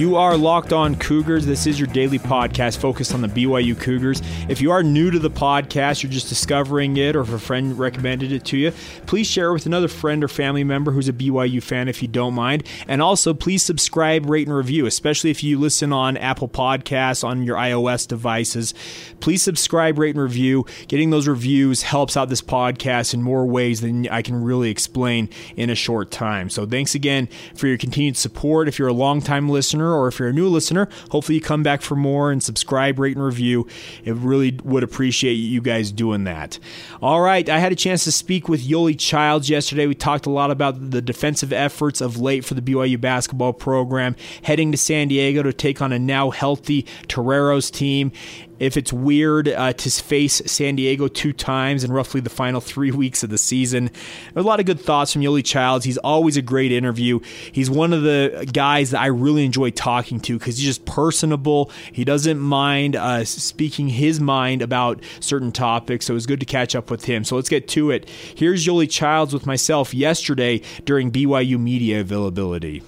You 0.00 0.16
are 0.16 0.34
locked 0.34 0.72
on 0.72 0.96
Cougars. 0.96 1.44
This 1.44 1.66
is 1.66 1.78
your 1.78 1.86
daily 1.88 2.18
podcast 2.18 2.78
focused 2.78 3.12
on 3.12 3.20
the 3.20 3.28
BYU 3.28 3.78
Cougars. 3.78 4.22
If 4.48 4.62
you 4.62 4.70
are 4.70 4.82
new 4.82 5.10
to 5.10 5.18
the 5.18 5.30
podcast, 5.30 6.02
you're 6.02 6.10
just 6.10 6.30
discovering 6.30 6.96
it, 6.96 7.14
or 7.14 7.20
if 7.20 7.30
a 7.30 7.38
friend 7.38 7.78
recommended 7.78 8.32
it 8.32 8.46
to 8.46 8.56
you, 8.56 8.72
please 9.04 9.26
share 9.26 9.50
it 9.50 9.52
with 9.52 9.66
another 9.66 9.88
friend 9.88 10.24
or 10.24 10.28
family 10.28 10.64
member 10.64 10.90
who's 10.90 11.10
a 11.10 11.12
BYU 11.12 11.62
fan 11.62 11.86
if 11.86 12.00
you 12.00 12.08
don't 12.08 12.32
mind. 12.32 12.66
And 12.88 13.02
also, 13.02 13.34
please 13.34 13.62
subscribe, 13.62 14.24
rate, 14.24 14.46
and 14.46 14.56
review, 14.56 14.86
especially 14.86 15.28
if 15.28 15.44
you 15.44 15.58
listen 15.58 15.92
on 15.92 16.16
Apple 16.16 16.48
Podcasts 16.48 17.22
on 17.22 17.42
your 17.42 17.58
iOS 17.58 18.08
devices. 18.08 18.72
Please 19.20 19.42
subscribe, 19.42 19.98
rate, 19.98 20.14
and 20.14 20.22
review. 20.22 20.64
Getting 20.88 21.10
those 21.10 21.28
reviews 21.28 21.82
helps 21.82 22.16
out 22.16 22.30
this 22.30 22.40
podcast 22.40 23.12
in 23.12 23.20
more 23.20 23.44
ways 23.44 23.82
than 23.82 24.08
I 24.08 24.22
can 24.22 24.42
really 24.42 24.70
explain 24.70 25.28
in 25.56 25.68
a 25.68 25.74
short 25.74 26.10
time. 26.10 26.48
So, 26.48 26.64
thanks 26.64 26.94
again 26.94 27.28
for 27.54 27.66
your 27.66 27.76
continued 27.76 28.16
support. 28.16 28.66
If 28.66 28.78
you're 28.78 28.88
a 28.88 28.94
longtime 28.94 29.50
listener, 29.50 29.89
listener, 29.90 30.00
or 30.00 30.08
if 30.08 30.18
you're 30.18 30.28
a 30.28 30.32
new 30.32 30.48
listener, 30.48 30.88
hopefully 31.10 31.36
you 31.36 31.40
come 31.40 31.62
back 31.62 31.82
for 31.82 31.96
more 31.96 32.30
and 32.30 32.42
subscribe, 32.42 32.98
rate, 32.98 33.16
and 33.16 33.24
review. 33.24 33.66
It 34.04 34.14
really 34.14 34.58
would 34.64 34.82
appreciate 34.82 35.34
you 35.34 35.60
guys 35.60 35.92
doing 35.92 36.24
that. 36.24 36.58
All 37.02 37.20
right, 37.20 37.48
I 37.48 37.58
had 37.58 37.72
a 37.72 37.76
chance 37.76 38.04
to 38.04 38.12
speak 38.12 38.48
with 38.48 38.66
Yoeli 38.66 38.98
Childs 38.98 39.50
yesterday. 39.50 39.86
We 39.86 39.94
talked 39.94 40.26
a 40.26 40.30
lot 40.30 40.50
about 40.50 40.90
the 40.90 41.02
defensive 41.02 41.52
efforts 41.52 42.00
of 42.00 42.18
late 42.18 42.44
for 42.44 42.54
the 42.54 42.62
BYU 42.62 43.00
basketball 43.00 43.52
program, 43.52 44.16
heading 44.42 44.72
to 44.72 44.78
San 44.78 45.08
Diego 45.08 45.42
to 45.42 45.52
take 45.52 45.82
on 45.82 45.92
a 45.92 45.98
now 45.98 46.30
healthy 46.30 46.86
Toreros 47.08 47.70
team 47.70 48.12
if 48.60 48.76
it's 48.76 48.92
weird 48.92 49.48
uh, 49.48 49.72
to 49.72 49.90
face 49.90 50.40
San 50.46 50.76
Diego 50.76 51.08
two 51.08 51.32
times 51.32 51.82
in 51.82 51.90
roughly 51.90 52.20
the 52.20 52.30
final 52.30 52.60
three 52.60 52.90
weeks 53.00 53.24
of 53.24 53.30
the 53.30 53.38
season. 53.38 53.90
A 54.36 54.42
lot 54.42 54.60
of 54.60 54.66
good 54.66 54.78
thoughts 54.78 55.12
from 55.12 55.22
Yoeli 55.22 55.44
Childs. 55.44 55.84
He's 55.84 55.98
always 55.98 56.36
a 56.36 56.42
great 56.42 56.70
interview. 56.70 57.20
He's 57.50 57.70
one 57.70 57.92
of 57.92 58.02
the 58.02 58.48
guys 58.52 58.90
that 58.92 59.00
I 59.00 59.06
really 59.06 59.44
enjoy 59.44 59.70
talking 59.70 60.20
to 60.20 60.38
because 60.38 60.58
he's 60.58 60.66
just 60.66 60.84
personable. 60.84 61.70
He 61.92 62.04
doesn't 62.04 62.38
mind 62.38 62.94
uh, 62.94 63.24
speaking 63.24 63.88
his 63.88 64.20
mind 64.20 64.62
about 64.62 65.02
certain 65.20 65.50
topics, 65.50 66.06
so 66.06 66.12
it 66.12 66.14
was 66.14 66.26
good 66.26 66.40
to 66.40 66.46
catch 66.46 66.76
up 66.76 66.90
with 66.90 67.06
him. 67.06 67.24
So 67.24 67.36
let's 67.36 67.48
get 67.48 67.66
to 67.68 67.90
it. 67.90 68.08
Here's 68.08 68.66
Yoeli 68.66 68.88
Childs 68.90 69.32
with 69.32 69.46
myself 69.46 69.94
yesterday 69.94 70.60
during 70.84 71.10
BYU 71.10 71.58
media 71.58 72.00
availability. 72.00 72.82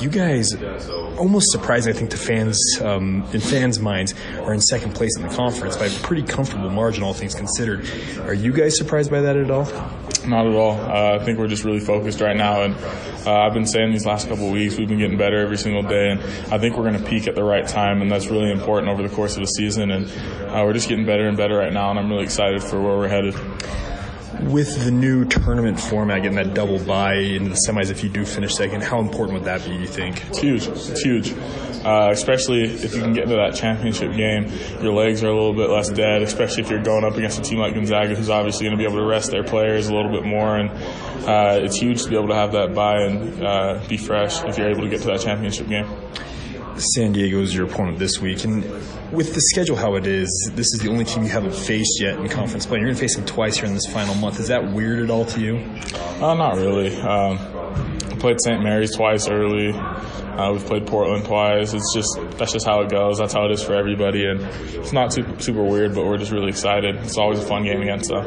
You 0.00 0.10
guys, 0.10 0.54
almost 1.18 1.50
surprising, 1.50 1.92
I 1.92 1.96
think, 1.96 2.10
to 2.10 2.16
fans 2.16 2.60
um, 2.80 3.24
in 3.32 3.40
fans' 3.40 3.80
minds, 3.80 4.14
are 4.38 4.54
in 4.54 4.60
second 4.60 4.94
place 4.94 5.16
in 5.16 5.26
the 5.26 5.34
conference 5.34 5.76
by 5.76 5.86
a 5.86 5.90
pretty 6.00 6.22
comfortable 6.22 6.70
margin, 6.70 7.02
all 7.02 7.14
things 7.14 7.34
considered. 7.34 7.88
Are 8.20 8.34
you 8.34 8.52
guys 8.52 8.76
surprised 8.76 9.10
by 9.10 9.20
that 9.22 9.36
at 9.36 9.50
all? 9.50 9.64
Not 10.24 10.46
at 10.46 10.54
all. 10.54 10.72
Uh, 10.72 11.18
I 11.20 11.24
think 11.24 11.38
we're 11.38 11.48
just 11.48 11.64
really 11.64 11.80
focused 11.80 12.20
right 12.20 12.36
now, 12.36 12.62
and 12.62 12.76
uh, 13.26 13.40
I've 13.40 13.54
been 13.54 13.66
saying 13.66 13.90
these 13.90 14.06
last 14.06 14.28
couple 14.28 14.50
weeks 14.52 14.76
we've 14.76 14.88
been 14.88 14.98
getting 14.98 15.18
better 15.18 15.38
every 15.38 15.58
single 15.58 15.82
day, 15.82 16.10
and 16.10 16.20
I 16.52 16.58
think 16.58 16.76
we're 16.76 16.88
going 16.88 17.02
to 17.02 17.08
peak 17.08 17.26
at 17.26 17.34
the 17.34 17.44
right 17.44 17.66
time, 17.66 18.00
and 18.00 18.10
that's 18.10 18.28
really 18.28 18.52
important 18.52 18.92
over 18.92 19.02
the 19.02 19.12
course 19.12 19.34
of 19.34 19.40
the 19.40 19.48
season. 19.48 19.90
And 19.90 20.06
uh, 20.48 20.62
we're 20.64 20.74
just 20.74 20.88
getting 20.88 21.06
better 21.06 21.26
and 21.26 21.36
better 21.36 21.56
right 21.56 21.72
now, 21.72 21.90
and 21.90 21.98
I'm 21.98 22.08
really 22.08 22.24
excited 22.24 22.62
for 22.62 22.80
where 22.80 22.96
we're 22.96 23.08
headed 23.08 23.34
with 24.42 24.84
the 24.84 24.90
new 24.90 25.24
tournament 25.24 25.78
format, 25.78 26.22
getting 26.22 26.36
that 26.36 26.54
double 26.54 26.78
bye 26.78 27.14
into 27.14 27.50
the 27.50 27.60
semis, 27.68 27.90
if 27.90 28.02
you 28.02 28.10
do 28.10 28.24
finish 28.24 28.54
second, 28.54 28.82
how 28.82 29.00
important 29.00 29.34
would 29.34 29.44
that 29.44 29.64
be? 29.64 29.72
You 29.72 29.86
think? 29.86 30.24
It's 30.28 30.38
huge. 30.38 30.66
It's 30.66 31.02
huge. 31.02 31.32
Uh, 31.84 32.10
especially 32.10 32.64
if 32.64 32.94
you 32.94 33.00
can 33.00 33.12
get 33.12 33.24
into 33.24 33.36
that 33.36 33.54
championship 33.54 34.12
game, 34.14 34.50
your 34.82 34.92
legs 34.92 35.22
are 35.22 35.28
a 35.28 35.34
little 35.34 35.54
bit 35.54 35.70
less 35.70 35.88
dead. 35.88 36.22
Especially 36.22 36.62
if 36.62 36.70
you're 36.70 36.82
going 36.82 37.04
up 37.04 37.16
against 37.16 37.38
a 37.38 37.42
team 37.42 37.58
like 37.58 37.74
Gonzaga, 37.74 38.14
who's 38.14 38.30
obviously 38.30 38.66
going 38.66 38.76
to 38.76 38.82
be 38.82 38.84
able 38.84 39.02
to 39.02 39.08
rest 39.08 39.30
their 39.30 39.44
players 39.44 39.88
a 39.88 39.94
little 39.94 40.12
bit 40.12 40.24
more, 40.24 40.56
and 40.56 40.70
uh, 41.28 41.58
it's 41.62 41.76
huge 41.76 42.02
to 42.02 42.08
be 42.08 42.16
able 42.16 42.28
to 42.28 42.34
have 42.34 42.52
that 42.52 42.74
bye 42.74 43.02
and 43.02 43.44
uh, 43.44 43.80
be 43.88 43.96
fresh 43.96 44.42
if 44.44 44.58
you're 44.58 44.70
able 44.70 44.82
to 44.82 44.88
get 44.88 45.00
to 45.00 45.06
that 45.06 45.20
championship 45.20 45.68
game 45.68 45.86
San 46.80 47.12
Diego 47.12 47.40
is 47.40 47.54
your 47.54 47.66
opponent 47.66 47.98
this 47.98 48.20
week, 48.20 48.44
and 48.44 48.62
with 49.12 49.34
the 49.34 49.40
schedule 49.40 49.76
how 49.76 49.96
it 49.96 50.06
is, 50.06 50.50
this 50.54 50.72
is 50.72 50.80
the 50.80 50.90
only 50.90 51.04
team 51.04 51.22
you 51.22 51.28
haven't 51.28 51.54
faced 51.54 52.00
yet 52.00 52.18
in 52.18 52.28
conference 52.28 52.66
play. 52.66 52.78
You're 52.78 52.86
going 52.86 52.96
to 52.96 53.00
face 53.00 53.16
them 53.16 53.26
twice 53.26 53.56
here 53.56 53.66
in 53.66 53.74
this 53.74 53.86
final 53.86 54.14
month. 54.14 54.38
Is 54.38 54.48
that 54.48 54.72
weird 54.72 55.02
at 55.02 55.10
all 55.10 55.24
to 55.26 55.40
you? 55.40 55.56
Uh, 56.20 56.34
not 56.34 56.56
really. 56.56 56.96
Um, 57.00 57.38
played 58.18 58.40
St. 58.40 58.62
Mary's 58.62 58.94
twice 58.94 59.28
early. 59.28 59.72
Uh, 60.38 60.52
we've 60.52 60.64
played 60.64 60.86
Portland 60.86 61.24
twice. 61.24 61.74
It's 61.74 61.92
just 61.92 62.18
that's 62.38 62.52
just 62.52 62.64
how 62.64 62.80
it 62.82 62.90
goes. 62.90 63.18
That's 63.18 63.32
how 63.32 63.46
it 63.46 63.50
is 63.50 63.62
for 63.62 63.74
everybody, 63.74 64.24
and 64.26 64.40
it's 64.74 64.92
not 64.92 65.12
super, 65.12 65.40
super 65.40 65.64
weird. 65.64 65.94
But 65.94 66.06
we're 66.06 66.18
just 66.18 66.30
really 66.30 66.48
excited. 66.48 66.94
It's 66.96 67.18
always 67.18 67.40
a 67.40 67.46
fun 67.46 67.64
game 67.64 67.82
against 67.82 68.10
them. 68.10 68.26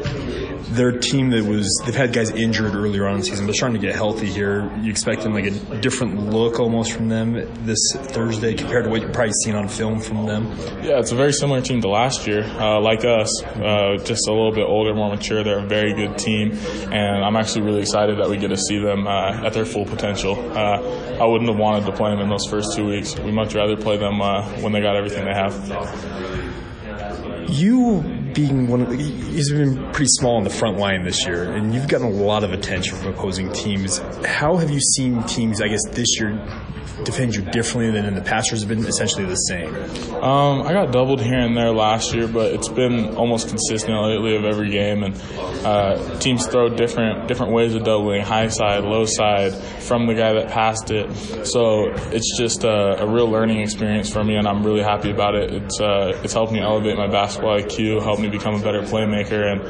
Their 0.74 0.92
team 0.92 1.30
that 1.30 1.44
was 1.44 1.66
they've 1.86 1.94
had 1.94 2.12
guys 2.12 2.30
injured 2.30 2.74
earlier 2.74 3.06
on 3.06 3.14
in 3.14 3.20
the 3.20 3.26
season, 3.26 3.46
but 3.46 3.54
starting 3.54 3.80
to 3.80 3.86
get 3.86 3.94
healthy 3.94 4.26
here. 4.26 4.70
You 4.80 4.90
expecting 4.90 5.32
like 5.32 5.46
a 5.46 5.80
different 5.80 6.30
look 6.30 6.60
almost 6.60 6.92
from 6.92 7.08
them 7.08 7.32
this 7.64 7.80
Thursday 7.94 8.54
compared 8.54 8.84
to 8.84 8.90
what 8.90 9.00
you've 9.00 9.12
probably 9.12 9.32
seen 9.44 9.54
on 9.54 9.68
film 9.68 9.98
from 10.00 10.26
them. 10.26 10.46
Yeah, 10.82 10.98
it's 10.98 11.12
a 11.12 11.16
very 11.16 11.32
similar 11.32 11.62
team 11.62 11.80
to 11.80 11.88
last 11.88 12.26
year. 12.26 12.42
Uh, 12.44 12.80
like 12.80 13.04
us, 13.06 13.42
uh, 13.42 13.96
just 14.04 14.28
a 14.28 14.32
little 14.32 14.52
bit 14.52 14.64
older, 14.64 14.94
more 14.94 15.08
mature. 15.08 15.42
They're 15.42 15.64
a 15.64 15.66
very 15.66 15.94
good 15.94 16.18
team, 16.18 16.52
and 16.92 17.24
I'm 17.24 17.36
actually 17.36 17.62
really 17.62 17.80
excited 17.80 18.18
that 18.18 18.28
we 18.28 18.36
get 18.36 18.48
to 18.48 18.58
see 18.58 18.78
them 18.78 19.06
uh, 19.06 19.46
at 19.46 19.54
their 19.54 19.64
full 19.64 19.86
potential. 19.86 20.36
Uh, 20.56 21.18
I 21.18 21.24
wouldn't 21.24 21.48
have 21.48 21.58
wanted 21.58 21.86
to 21.86 21.92
play 21.92 22.01
them 22.10 22.20
in 22.20 22.28
those 22.28 22.46
first 22.48 22.74
two 22.74 22.86
weeks. 22.86 23.18
We 23.18 23.32
much 23.32 23.54
rather 23.54 23.76
play 23.76 23.96
them 23.96 24.20
uh, 24.20 24.42
when 24.60 24.72
they 24.72 24.80
got 24.80 24.96
everything 24.96 25.24
they 25.24 25.34
have. 25.34 25.52
You 27.50 28.11
being 28.34 28.68
one 28.68 28.82
of 28.82 28.90
the, 28.90 28.96
he's 28.96 29.50
been 29.50 29.76
pretty 29.92 30.08
small 30.08 30.36
on 30.36 30.44
the 30.44 30.50
front 30.50 30.78
line 30.78 31.04
this 31.04 31.26
year, 31.26 31.52
and 31.52 31.74
you've 31.74 31.88
gotten 31.88 32.06
a 32.06 32.10
lot 32.10 32.44
of 32.44 32.52
attention 32.52 32.96
from 32.96 33.08
opposing 33.08 33.52
teams. 33.52 33.98
How 34.24 34.56
have 34.56 34.70
you 34.70 34.80
seen 34.80 35.22
teams, 35.24 35.60
I 35.60 35.68
guess, 35.68 35.82
this 35.90 36.20
year 36.20 36.38
defend 37.04 37.34
you 37.34 37.42
differently 37.42 37.90
than 37.90 38.04
in 38.06 38.14
the 38.14 38.20
past, 38.20 38.52
or 38.52 38.56
has 38.56 38.64
been 38.64 38.86
essentially 38.86 39.24
the 39.24 39.34
same? 39.34 39.74
Um, 40.22 40.62
I 40.62 40.72
got 40.72 40.92
doubled 40.92 41.20
here 41.20 41.38
and 41.38 41.56
there 41.56 41.72
last 41.72 42.14
year, 42.14 42.28
but 42.28 42.52
it's 42.52 42.68
been 42.68 43.16
almost 43.16 43.48
consistent 43.48 43.94
lately 43.94 44.36
of 44.36 44.44
every 44.44 44.70
game, 44.70 45.02
and 45.02 45.14
uh, 45.64 46.18
teams 46.18 46.46
throw 46.46 46.68
different 46.68 47.28
different 47.28 47.52
ways 47.52 47.74
of 47.74 47.84
doubling, 47.84 48.22
high 48.22 48.48
side, 48.48 48.84
low 48.84 49.04
side, 49.04 49.54
from 49.54 50.06
the 50.06 50.14
guy 50.14 50.32
that 50.34 50.48
passed 50.48 50.90
it. 50.90 51.46
So 51.46 51.90
it's 52.12 52.36
just 52.38 52.64
a, 52.64 53.02
a 53.02 53.06
real 53.06 53.28
learning 53.28 53.60
experience 53.60 54.10
for 54.10 54.22
me, 54.22 54.36
and 54.36 54.46
I'm 54.46 54.64
really 54.64 54.82
happy 54.82 55.10
about 55.10 55.34
it. 55.34 55.52
It's 55.52 55.80
uh, 55.80 56.20
it's 56.22 56.32
helped 56.32 56.52
me 56.52 56.60
elevate 56.60 56.96
my 56.96 57.08
basketball 57.08 57.58
IQ, 57.58 58.02
helped 58.02 58.21
me 58.22 58.28
become 58.28 58.54
a 58.54 58.62
better 58.62 58.82
playmaker, 58.82 59.42
and 59.52 59.60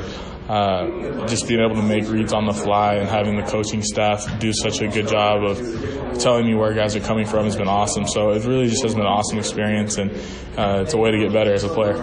uh, 0.49 1.27
just 1.27 1.49
being 1.49 1.61
able 1.61 1.77
to 1.77 1.83
make 1.83 2.09
reads 2.09 2.33
on 2.33 2.47
the 2.47 2.53
fly 2.53 2.97
and 2.97 3.09
having 3.09 3.37
the 3.37 3.43
coaching 3.43 3.83
staff 3.83 4.27
do 4.39 4.53
such 4.53 4.81
a 4.81 4.89
good 4.89 5.09
job 5.09 5.43
of 5.45 6.19
telling 6.19 6.47
me 6.47 6.55
where 6.55 6.75
guys 6.75 6.95
are 6.95 7.01
coming 7.01 7.27
from 7.27 7.45
has 7.45 7.57
been 7.57 7.69
awesome. 7.69 8.07
So 8.07 8.31
it 8.33 8.45
really 8.45 8.69
just 8.69 8.83
has 8.83 8.95
been 8.95 9.03
an 9.03 9.09
awesome 9.09 9.39
experience, 9.39 9.99
and 9.99 10.11
uh, 10.59 10.83
it's 10.83 10.95
a 10.95 10.99
way 10.99 11.11
to 11.11 11.19
get 11.19 11.33
better 11.33 11.53
as 11.53 11.65
a 11.65 11.69
player. 11.69 11.97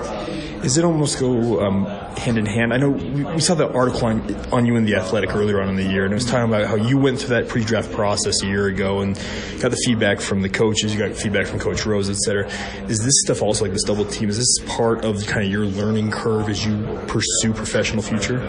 Is 0.63 0.77
it 0.77 0.83
almost 0.83 1.19
go 1.19 1.61
um, 1.61 1.85
hand 1.85 2.37
in 2.37 2.45
hand? 2.45 2.73
I 2.73 2.77
know 2.77 2.89
we, 2.89 3.23
we, 3.23 3.39
saw 3.39 3.55
that 3.55 3.71
article 3.73 4.07
on, 4.07 4.35
on 4.51 4.65
you 4.65 4.75
in 4.75 4.85
the 4.85 4.95
Athletic 4.95 5.35
earlier 5.35 5.61
on 5.61 5.69
in 5.69 5.75
the 5.75 5.83
year, 5.83 6.03
and 6.03 6.11
it 6.11 6.15
was 6.15 6.25
talking 6.25 6.53
about 6.53 6.67
how 6.67 6.75
you 6.75 6.97
went 6.97 7.19
through 7.19 7.29
that 7.29 7.47
pre-draft 7.47 7.91
process 7.91 8.43
a 8.43 8.45
year 8.45 8.67
ago 8.67 8.99
and 8.99 9.15
got 9.61 9.71
the 9.71 9.81
feedback 9.85 10.19
from 10.19 10.41
the 10.41 10.49
coaches, 10.49 10.93
you 10.93 10.99
got 10.99 11.15
feedback 11.15 11.47
from 11.47 11.59
Coach 11.59 11.85
Rose, 11.85 12.09
etc. 12.09 12.47
Is 12.89 13.03
this 13.03 13.21
stuff 13.21 13.41
also 13.41 13.65
like 13.65 13.73
this 13.73 13.83
double 13.83 14.05
team? 14.05 14.29
Is 14.29 14.37
this 14.37 14.69
part 14.69 15.05
of 15.05 15.25
kind 15.27 15.45
of 15.45 15.51
your 15.51 15.65
learning 15.65 16.11
curve 16.11 16.49
as 16.49 16.65
you 16.65 16.83
pursue 17.07 17.53
professional 17.53 18.01
future? 18.01 18.39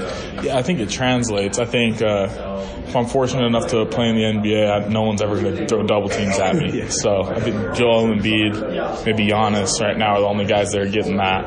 Yeah, 0.43 0.57
I 0.57 0.63
think 0.63 0.81
it 0.81 0.91
translates. 0.91 1.59
I 1.59 1.65
think. 1.65 2.03
Uh, 2.03 2.59
if 2.91 2.97
I'm 2.97 3.07
fortunate 3.07 3.47
enough 3.47 3.69
to 3.69 3.87
play 3.87 4.09
in 4.09 4.17
the 4.17 4.23
NBA, 4.23 4.69
I, 4.69 4.89
no 4.89 5.03
one's 5.03 5.23
ever 5.23 5.41
going 5.41 5.55
to 5.55 5.69
throw 5.69 5.87
double 5.87 6.09
teams 6.09 6.39
at 6.39 6.57
me. 6.57 6.81
So 6.91 7.23
I 7.23 7.41
think 7.41 7.77
Joel 7.77 8.09
Embiid, 8.09 9.07
maybe 9.07 9.29
Giannis 9.29 9.81
right 9.81 9.97
now 9.97 10.17
are 10.17 10.21
the 10.21 10.27
only 10.27 10.45
guys 10.45 10.73
that 10.73 10.83
are 10.83 10.89
getting 10.89 11.17
that. 11.19 11.45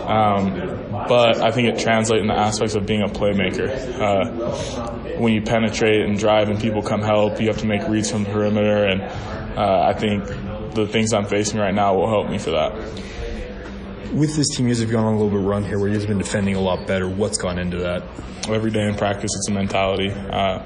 Um, 0.00 0.54
but 1.08 1.40
I 1.40 1.50
think 1.50 1.68
it 1.68 1.78
translates 1.78 2.20
in 2.20 2.28
the 2.28 2.38
aspects 2.38 2.74
of 2.74 2.86
being 2.86 3.02
a 3.02 3.08
playmaker. 3.08 3.70
Uh, 4.00 5.18
when 5.18 5.32
you 5.32 5.42
penetrate 5.42 6.06
and 6.06 6.18
drive 6.18 6.48
and 6.48 6.60
people 6.60 6.82
come 6.82 7.02
help, 7.02 7.40
you 7.40 7.48
have 7.48 7.58
to 7.58 7.66
make 7.66 7.86
reads 7.88 8.10
from 8.10 8.24
the 8.24 8.30
perimeter. 8.30 8.84
And 8.84 9.02
uh, 9.58 9.82
I 9.86 9.92
think 9.92 10.24
the 10.74 10.86
things 10.86 11.12
I'm 11.12 11.26
facing 11.26 11.58
right 11.58 11.74
now 11.74 11.94
will 11.94 12.08
help 12.08 12.30
me 12.30 12.38
for 12.38 12.52
that. 12.52 12.72
With 14.12 14.34
this 14.34 14.48
team, 14.56 14.66
you 14.66 14.74
guys 14.74 14.80
have 14.80 14.90
gone 14.90 15.04
on 15.04 15.14
a 15.14 15.16
little 15.16 15.30
bit 15.30 15.46
run 15.46 15.62
here 15.62 15.78
where 15.78 15.86
you 15.86 15.94
guys 15.94 16.02
have 16.02 16.08
been 16.08 16.18
defending 16.18 16.56
a 16.56 16.60
lot 16.60 16.84
better. 16.84 17.08
What's 17.08 17.38
gone 17.38 17.58
into 17.58 17.78
that? 17.78 18.02
Every 18.48 18.72
day 18.72 18.88
in 18.88 18.96
practice, 18.96 19.30
it's 19.36 19.48
a 19.48 19.52
mentality. 19.52 20.10
Uh, 20.10 20.64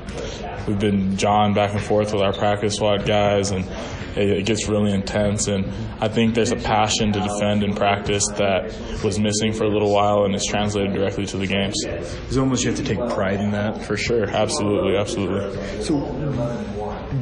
we've 0.66 0.78
been 0.78 1.18
John 1.18 1.52
back 1.52 1.72
and 1.72 1.80
forth 1.82 2.14
with 2.14 2.22
our 2.22 2.32
practice 2.32 2.76
squad 2.76 3.06
guys, 3.06 3.50
and 3.50 3.68
it, 4.16 4.46
gets 4.46 4.66
really 4.66 4.92
intense. 4.92 5.48
And 5.48 5.66
I 6.00 6.08
think 6.08 6.34
there's 6.34 6.52
a 6.52 6.56
passion 6.56 7.12
to 7.12 7.20
defend 7.20 7.62
in 7.62 7.74
practice 7.74 8.26
that 8.36 8.74
was 9.04 9.18
missing 9.18 9.52
for 9.52 9.64
a 9.64 9.68
little 9.68 9.92
while, 9.92 10.24
and 10.24 10.34
it's 10.34 10.46
translated 10.46 10.94
directly 10.94 11.26
to 11.26 11.36
the 11.36 11.46
games. 11.46 11.74
It's 11.84 12.38
almost 12.38 12.64
you 12.64 12.70
have 12.70 12.78
to 12.78 12.84
take 12.84 12.98
pride 13.10 13.40
in 13.40 13.50
that. 13.50 13.84
For 13.84 13.98
sure, 13.98 14.24
absolutely, 14.24 14.96
absolutely. 14.96 15.82
So, 15.82 15.96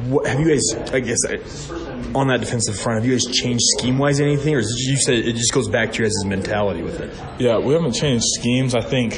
what, 0.09 0.27
have 0.27 0.39
you 0.39 0.49
guys? 0.49 0.91
I 0.91 0.99
guess 0.99 1.19
on 2.15 2.27
that 2.27 2.39
defensive 2.39 2.77
front, 2.77 2.99
have 2.99 3.05
you 3.05 3.13
guys 3.13 3.25
changed 3.25 3.63
scheme 3.77 3.97
wise 3.97 4.19
anything, 4.19 4.55
or 4.55 4.59
is 4.59 4.71
it, 4.71 4.91
you 4.91 4.97
said 4.97 5.15
it 5.15 5.35
just 5.35 5.53
goes 5.53 5.69
back 5.69 5.91
to 5.93 5.99
your 5.99 6.07
guys' 6.07 6.25
mentality 6.25 6.81
with 6.81 6.99
it? 6.99 7.13
Yeah, 7.39 7.57
we 7.59 7.73
haven't 7.73 7.93
changed 7.93 8.25
schemes. 8.39 8.75
I 8.75 8.81
think 8.81 9.17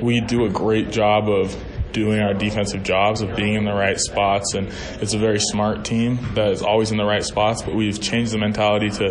we 0.00 0.20
do 0.20 0.44
a 0.44 0.50
great 0.50 0.90
job 0.90 1.28
of 1.28 1.56
doing 1.92 2.20
our 2.20 2.34
defensive 2.34 2.82
jobs 2.82 3.20
of 3.20 3.34
being 3.36 3.54
in 3.54 3.64
the 3.64 3.72
right 3.72 3.98
spots 3.98 4.54
and 4.54 4.68
it's 5.00 5.12
a 5.12 5.18
very 5.18 5.40
smart 5.40 5.84
team 5.84 6.18
that 6.34 6.52
is 6.52 6.62
always 6.62 6.92
in 6.92 6.96
the 6.96 7.04
right 7.04 7.24
spots 7.24 7.62
but 7.62 7.74
we've 7.74 8.00
changed 8.00 8.32
the 8.32 8.38
mentality 8.38 8.90
to 8.90 9.10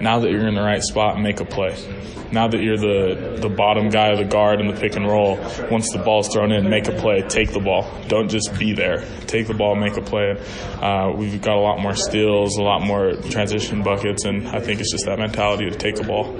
now 0.00 0.20
that 0.20 0.30
you're 0.30 0.46
in 0.46 0.54
the 0.54 0.62
right 0.62 0.82
spot 0.82 1.20
make 1.20 1.40
a 1.40 1.44
play. 1.44 1.76
Now 2.32 2.48
that 2.48 2.60
you're 2.60 2.76
the 2.76 3.38
the 3.40 3.48
bottom 3.48 3.88
guy 3.88 4.08
of 4.08 4.18
the 4.18 4.24
guard 4.24 4.60
in 4.60 4.66
the 4.66 4.78
pick 4.78 4.96
and 4.96 5.06
roll 5.06 5.36
once 5.70 5.92
the 5.92 6.02
ball's 6.04 6.28
thrown 6.28 6.52
in 6.52 6.68
make 6.68 6.88
a 6.88 6.92
play. 6.92 7.22
Take 7.22 7.52
the 7.52 7.60
ball. 7.60 7.88
Don't 8.08 8.28
just 8.28 8.58
be 8.58 8.72
there. 8.72 9.04
Take 9.26 9.46
the 9.46 9.54
ball 9.54 9.74
make 9.76 9.96
a 9.96 10.02
play. 10.02 10.36
Uh, 10.80 11.12
we've 11.14 11.40
got 11.40 11.56
a 11.56 11.60
lot 11.60 11.80
more 11.80 11.94
steals 11.94 12.56
a 12.56 12.62
lot 12.62 12.82
more 12.82 13.12
transition 13.30 13.82
buckets 13.82 14.24
and 14.24 14.48
I 14.48 14.60
think 14.60 14.80
it's 14.80 14.90
just 14.90 15.06
that 15.06 15.18
mentality 15.18 15.68
to 15.70 15.76
take 15.76 15.96
the 15.96 16.04
ball 16.04 16.36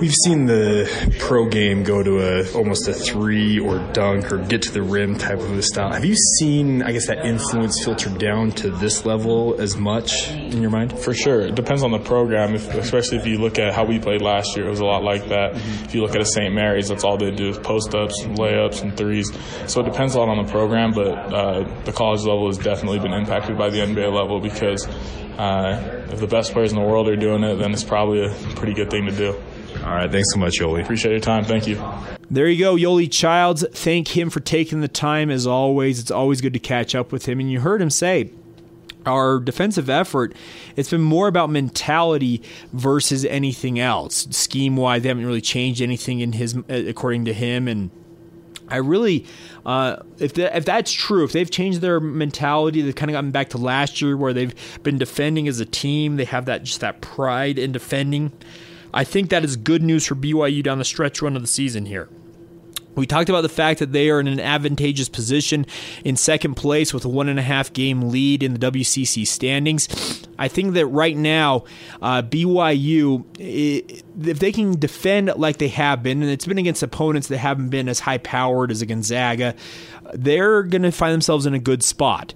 We've 0.00 0.14
seen 0.24 0.46
the 0.46 0.90
pro 1.18 1.48
game 1.48 1.82
go 1.84 2.02
to 2.02 2.20
a 2.20 2.52
almost 2.54 2.88
a 2.88 2.92
three 2.92 3.58
or 3.58 3.78
dunk 3.92 4.32
or 4.32 4.38
get 4.38 4.62
to 4.62 4.72
the 4.72 4.82
rim 4.82 5.16
type 5.16 5.38
of 5.38 5.56
a 5.56 5.62
style. 5.62 5.92
Have 5.92 6.04
you 6.04 6.16
seen, 6.38 6.82
I 6.82 6.92
guess, 6.92 7.06
that 7.06 7.24
influence 7.24 7.84
filter 7.84 8.10
down 8.10 8.50
to 8.52 8.70
this 8.70 9.04
level 9.04 9.60
as 9.60 9.76
much 9.76 10.28
in 10.30 10.60
your 10.60 10.70
mind? 10.70 10.98
For 10.98 11.14
sure. 11.14 11.42
It 11.42 11.54
depends 11.54 11.82
on 11.82 11.92
the 11.92 11.98
program, 11.98 12.54
if, 12.54 12.74
especially 12.74 13.18
if 13.18 13.26
you 13.26 13.38
look 13.38 13.58
at 13.58 13.74
how 13.74 13.84
we 13.84 13.98
played 13.98 14.22
last 14.22 14.56
year. 14.56 14.66
It 14.66 14.70
was 14.70 14.80
a 14.80 14.84
lot 14.84 15.04
like 15.04 15.28
that. 15.28 15.52
Mm-hmm. 15.52 15.84
If 15.84 15.94
you 15.94 16.02
look 16.02 16.14
at 16.14 16.20
a 16.20 16.26
St. 16.26 16.52
Mary's, 16.52 16.88
that's 16.88 17.04
all 17.04 17.16
they 17.16 17.30
do 17.30 17.50
is 17.50 17.58
post 17.58 17.94
ups, 17.94 18.22
layups, 18.22 18.82
and 18.82 18.96
threes. 18.96 19.30
So 19.66 19.82
it 19.82 19.84
depends 19.84 20.14
a 20.14 20.18
lot 20.18 20.28
on 20.28 20.44
the 20.44 20.50
program, 20.50 20.92
but 20.92 21.10
uh, 21.32 21.82
the 21.84 21.92
college 21.92 22.20
level 22.20 22.46
has 22.46 22.58
definitely 22.58 22.98
been 22.98 23.12
impacted 23.12 23.56
by 23.56 23.70
the 23.70 23.78
NBA 23.78 24.12
level 24.12 24.40
because 24.40 24.86
uh, 25.38 26.04
if 26.10 26.18
the 26.18 26.26
best 26.26 26.52
players 26.52 26.72
in 26.72 26.78
the 26.78 26.84
world 26.84 27.08
are 27.08 27.16
doing 27.16 27.44
it, 27.44 27.56
then 27.56 27.72
it's 27.72 27.84
probably 27.84 28.24
a 28.24 28.30
pretty 28.54 28.74
good 28.74 28.90
thing 28.90 29.06
to 29.06 29.12
do. 29.12 29.40
All 29.84 29.90
right. 29.90 30.10
Thanks 30.10 30.32
so 30.32 30.38
much, 30.38 30.60
Yoeli. 30.60 30.82
Appreciate 30.82 31.10
your 31.10 31.20
time. 31.20 31.44
Thank 31.44 31.66
you. 31.66 31.82
There 32.30 32.48
you 32.48 32.58
go, 32.58 32.76
Yoeli 32.76 33.10
Childs. 33.10 33.64
Thank 33.72 34.16
him 34.16 34.30
for 34.30 34.40
taking 34.40 34.80
the 34.80 34.88
time 34.88 35.30
as 35.30 35.46
always. 35.46 35.98
It's 35.98 36.10
always 36.10 36.40
good 36.40 36.52
to 36.52 36.60
catch 36.60 36.94
up 36.94 37.10
with 37.12 37.26
him. 37.26 37.40
And 37.40 37.50
you 37.50 37.60
heard 37.60 37.82
him 37.82 37.90
say, 37.90 38.30
our 39.04 39.40
defensive 39.40 39.90
effort, 39.90 40.34
it's 40.76 40.90
been 40.90 41.02
more 41.02 41.26
about 41.26 41.50
mentality 41.50 42.42
versus 42.72 43.24
anything 43.24 43.80
else. 43.80 44.28
Scheme 44.30 44.76
wise, 44.76 45.02
they 45.02 45.08
haven't 45.08 45.26
really 45.26 45.40
changed 45.40 45.82
anything 45.82 46.20
in 46.20 46.32
his, 46.32 46.56
according 46.68 47.24
to 47.24 47.32
him. 47.32 47.66
And 47.66 47.90
I 48.68 48.76
really, 48.76 49.26
uh, 49.66 49.96
if 50.18 50.34
that, 50.34 50.56
if 50.56 50.64
that's 50.64 50.92
true, 50.92 51.24
if 51.24 51.32
they've 51.32 51.50
changed 51.50 51.80
their 51.80 51.98
mentality, 52.00 52.80
they've 52.82 52.94
kind 52.94 53.10
of 53.10 53.14
gotten 53.14 53.32
back 53.32 53.50
to 53.50 53.58
last 53.58 54.00
year 54.00 54.16
where 54.16 54.32
they've 54.32 54.54
been 54.82 54.98
defending 54.98 55.48
as 55.48 55.58
a 55.60 55.66
team. 55.66 56.16
They 56.16 56.24
have 56.24 56.44
that 56.46 56.62
just 56.62 56.80
that 56.80 57.00
pride 57.00 57.58
in 57.58 57.72
defending. 57.72 58.32
I 58.94 59.04
think 59.04 59.30
that 59.30 59.44
is 59.44 59.56
good 59.56 59.82
news 59.82 60.06
for 60.06 60.14
BYU 60.14 60.62
down 60.62 60.78
the 60.78 60.84
stretch 60.84 61.22
run 61.22 61.36
of 61.36 61.42
the 61.42 61.48
season 61.48 61.86
here. 61.86 62.08
We 62.94 63.06
talked 63.06 63.30
about 63.30 63.40
the 63.40 63.48
fact 63.48 63.80
that 63.80 63.92
they 63.92 64.10
are 64.10 64.20
in 64.20 64.28
an 64.28 64.38
advantageous 64.38 65.08
position 65.08 65.64
in 66.04 66.16
second 66.16 66.54
place 66.54 66.92
with 66.92 67.04
a 67.04 67.08
one 67.08 67.28
and 67.28 67.38
a 67.38 67.42
half 67.42 67.72
game 67.72 68.10
lead 68.10 68.42
in 68.42 68.52
the 68.54 68.70
WCC 68.70 69.26
standings. 69.26 70.26
I 70.38 70.48
think 70.48 70.74
that 70.74 70.86
right 70.86 71.16
now, 71.16 71.64
uh, 72.02 72.22
BYU, 72.22 73.24
if 73.38 74.38
they 74.38 74.52
can 74.52 74.78
defend 74.78 75.32
like 75.36 75.56
they 75.56 75.68
have 75.68 76.02
been, 76.02 76.22
and 76.22 76.30
it's 76.30 76.46
been 76.46 76.58
against 76.58 76.82
opponents 76.82 77.28
that 77.28 77.38
haven't 77.38 77.70
been 77.70 77.88
as 77.88 78.00
high 78.00 78.18
powered 78.18 78.70
as 78.70 78.82
a 78.82 78.86
Gonzaga, 78.86 79.54
they're 80.12 80.62
going 80.62 80.82
to 80.82 80.92
find 80.92 81.14
themselves 81.14 81.46
in 81.46 81.54
a 81.54 81.58
good 81.58 81.82
spot 81.82 82.34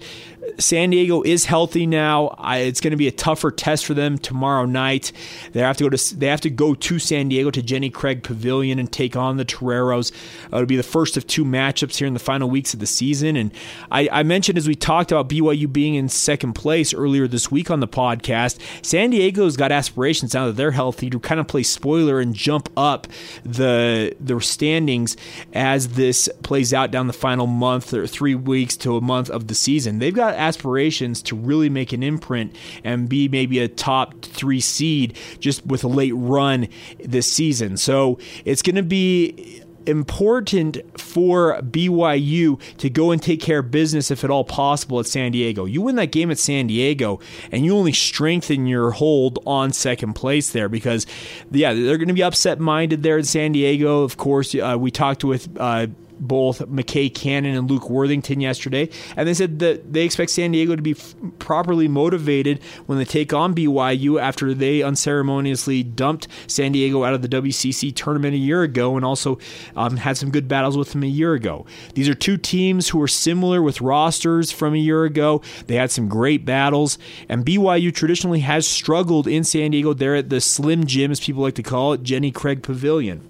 San 0.59 0.91
Diego 0.91 1.23
is 1.23 1.45
healthy 1.45 1.87
now. 1.87 2.35
I, 2.39 2.59
it's 2.59 2.81
going 2.81 2.93
to 2.93 2.97
be 2.97 3.09
a 3.09 3.13
tougher 3.13 3.51
test 3.51 3.85
for 3.85 3.95
them 3.95 4.19
tomorrow 4.19 4.65
night. 4.65 5.13
They 5.53 5.61
have 5.61 5.77
to 5.79 5.85
go 5.85 5.91
to 5.91 6.17
they 6.17 6.27
have 6.27 6.41
to 6.43 6.51
go 6.51 6.75
to 6.75 6.99
San 6.99 7.29
Diego 7.29 7.51
to 7.51 7.63
Jenny 7.63 7.91
Craig 7.91 8.23
Pavilion 8.23 8.79
and 8.79 8.91
take 8.91 9.17
on 9.17 9.37
the 9.37 9.45
Toreros. 9.45 10.13
Uh, 10.53 10.57
it'll 10.57 10.67
be 10.67 10.77
the 10.77 10.83
first 10.83 11.17
of 11.17 11.27
two 11.27 11.45
matchups 11.45 11.97
here 11.97 12.07
in 12.07 12.15
the 12.15 12.21
final 12.21 12.49
weeks 12.49 12.75
of 12.75 12.81
the 12.81 12.87
season. 12.87 13.37
And 13.37 13.53
I, 13.91 14.09
I 14.11 14.23
mentioned 14.23 14.59
as 14.59 14.69
we 14.69 14.75
talked 14.75 15.13
about 15.13 15.29
BYU 15.29 15.73
being 15.73 15.95
in 15.95 16.09
second 16.09 16.55
place 16.55 16.95
earlier 16.95 17.29
this 17.29 17.51
week 17.51 17.71
on 17.71 17.81
the 17.81 17.89
podcast, 17.89 18.59
San 18.85 19.11
Diego's 19.11 19.57
got 19.57 19.73
aspirations 19.73 20.35
now 20.35 20.47
that 20.47 20.57
they're 20.57 20.71
healthy 20.71 21.11
to 21.11 21.19
kind 21.19 21.41
of 21.41 21.47
play 21.47 21.63
spoiler 21.63 22.21
and 22.21 22.35
jump 22.35 22.69
up 22.77 23.07
the 23.45 24.15
the 24.21 24.41
standings 24.41 25.17
as 25.53 25.89
this 25.89 26.29
plays 26.43 26.73
out 26.73 26.91
down 26.91 27.07
the 27.07 27.13
final 27.13 27.47
month 27.47 27.93
or 27.93 28.07
three 28.07 28.35
weeks 28.35 28.77
to 28.77 28.97
a 28.97 29.01
month 29.01 29.31
of 29.31 29.49
the 29.49 29.55
season. 29.55 29.99
They've 29.99 30.15
got 30.15 30.36
aspirations 30.37 31.23
to 31.23 31.37
really 31.37 31.69
make 31.69 31.93
an 31.93 32.03
imprint 32.03 32.55
and 32.85 33.09
be 33.09 33.29
maybe 33.29 33.59
a 33.59 33.69
top 33.69 34.23
three 34.23 34.61
seed 34.61 35.17
just 35.41 35.65
with 35.67 35.85
a 35.85 35.89
late 35.89 36.15
run 36.15 36.69
this 37.03 37.31
season. 37.31 37.77
So 37.77 38.19
it's 38.45 38.63
going 38.63 38.77
to 38.77 38.83
be 38.83 39.63
important 39.87 40.79
for 41.01 41.61
BYU 41.63 42.61
to 42.79 42.91
go 42.91 43.13
and 43.13 43.23
take 43.23 43.41
care 43.41 43.61
of 43.61 43.71
business 43.71 44.11
if 44.11 44.25
at 44.25 44.31
all 44.31 44.45
possible 44.45 45.01
at 45.01 45.07
San 45.07 45.33
Diego. 45.33 45.65
You 45.65 45.83
win 45.83 45.97
that 45.97 46.13
game 46.13 46.31
at 46.31 46.39
San 46.39 46.67
Diego 46.67 47.21
and 47.53 47.65
you 47.65 47.77
only 47.77 47.93
strengthen 47.93 48.67
your 48.67 48.91
hold 48.91 49.39
on 49.47 49.73
second 49.73 50.15
place 50.15 50.51
there 50.51 50.69
because, 50.69 51.07
yeah, 51.51 51.73
they're 51.73 51.99
going 51.99 52.09
to 52.09 52.15
be 52.15 52.23
upset 52.23 52.59
minded 52.59 53.03
there 53.03 53.19
in 53.19 53.25
San 53.25 53.53
Diego. 53.53 54.03
Of 54.03 54.17
course, 54.17 54.55
uh, 54.55 54.77
we 54.79 54.91
talked 54.91 55.25
with. 55.25 55.49
Uh, 55.57 55.87
both 56.19 56.61
McKay 56.61 57.13
Cannon 57.13 57.57
and 57.57 57.71
Luke 57.71 57.91
Worthington 57.91 58.41
yesterday, 58.41 58.89
and 59.17 59.29
they 59.29 59.35
said 59.35 59.59
that 59.61 59.93
they 59.93 60.05
expect 60.05 60.31
San 60.31 60.53
Diego 60.53 60.77
to 60.77 60.83
be 60.83 60.93
f- 60.93 61.15
properly 61.39 61.89
motivated 61.89 62.63
when 62.87 62.99
they 62.99 63.05
take 63.05 63.33
on 63.33 63.55
BYU 63.55 64.21
after 64.21 64.55
they 64.55 64.83
unceremoniously 64.83 65.83
dumped 65.83 66.29
San 66.47 66.73
Diego 66.73 67.05
out 67.05 67.15
of 67.15 67.23
the 67.23 67.29
WCC 67.29 67.95
tournament 67.95 68.35
a 68.35 68.39
year 68.39 68.63
ago 68.63 68.97
and 68.97 69.05
also 69.05 69.39
um, 69.77 69.97
had 69.97 70.17
some 70.17 70.31
good 70.31 70.49
battles 70.49 70.77
with 70.77 70.93
them 70.93 71.03
a 71.03 71.07
year 71.07 71.35
ago. 71.35 71.67
These 71.95 72.09
are 72.09 72.15
two 72.15 72.37
teams 72.37 72.89
who 72.89 73.01
are 73.03 73.09
similar 73.09 73.63
with 73.63 73.81
rosters 73.81 74.51
from 74.51 74.75
a 74.75 74.79
year 74.79 75.05
ago. 75.05 75.43
They 75.67 75.77
had 75.77 75.91
some 75.91 76.09
great 76.09 76.45
battles, 76.45 76.99
and 77.29 77.45
BYU 77.45 77.95
traditionally 77.95 78.41
has 78.41 78.67
struggled 78.67 79.27
in 79.27 79.45
San 79.45 79.71
Diego. 79.71 79.93
They're 79.93 80.17
at 80.17 80.31
the 80.31 80.41
Slim 80.41 80.87
Jim, 80.87 81.11
as 81.11 81.21
people 81.21 81.43
like 81.43 81.55
to 81.55 81.63
call 81.63 81.93
it, 81.93 82.03
Jenny 82.03 82.31
Craig 82.31 82.63
Pavilion. 82.63 83.29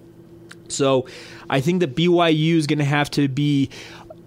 So 0.69 1.07
I 1.49 1.61
think 1.61 1.79
that 1.79 1.95
BYU 1.95 2.55
is 2.55 2.67
going 2.67 2.79
to 2.79 2.85
have 2.85 3.09
to 3.11 3.27
be 3.27 3.69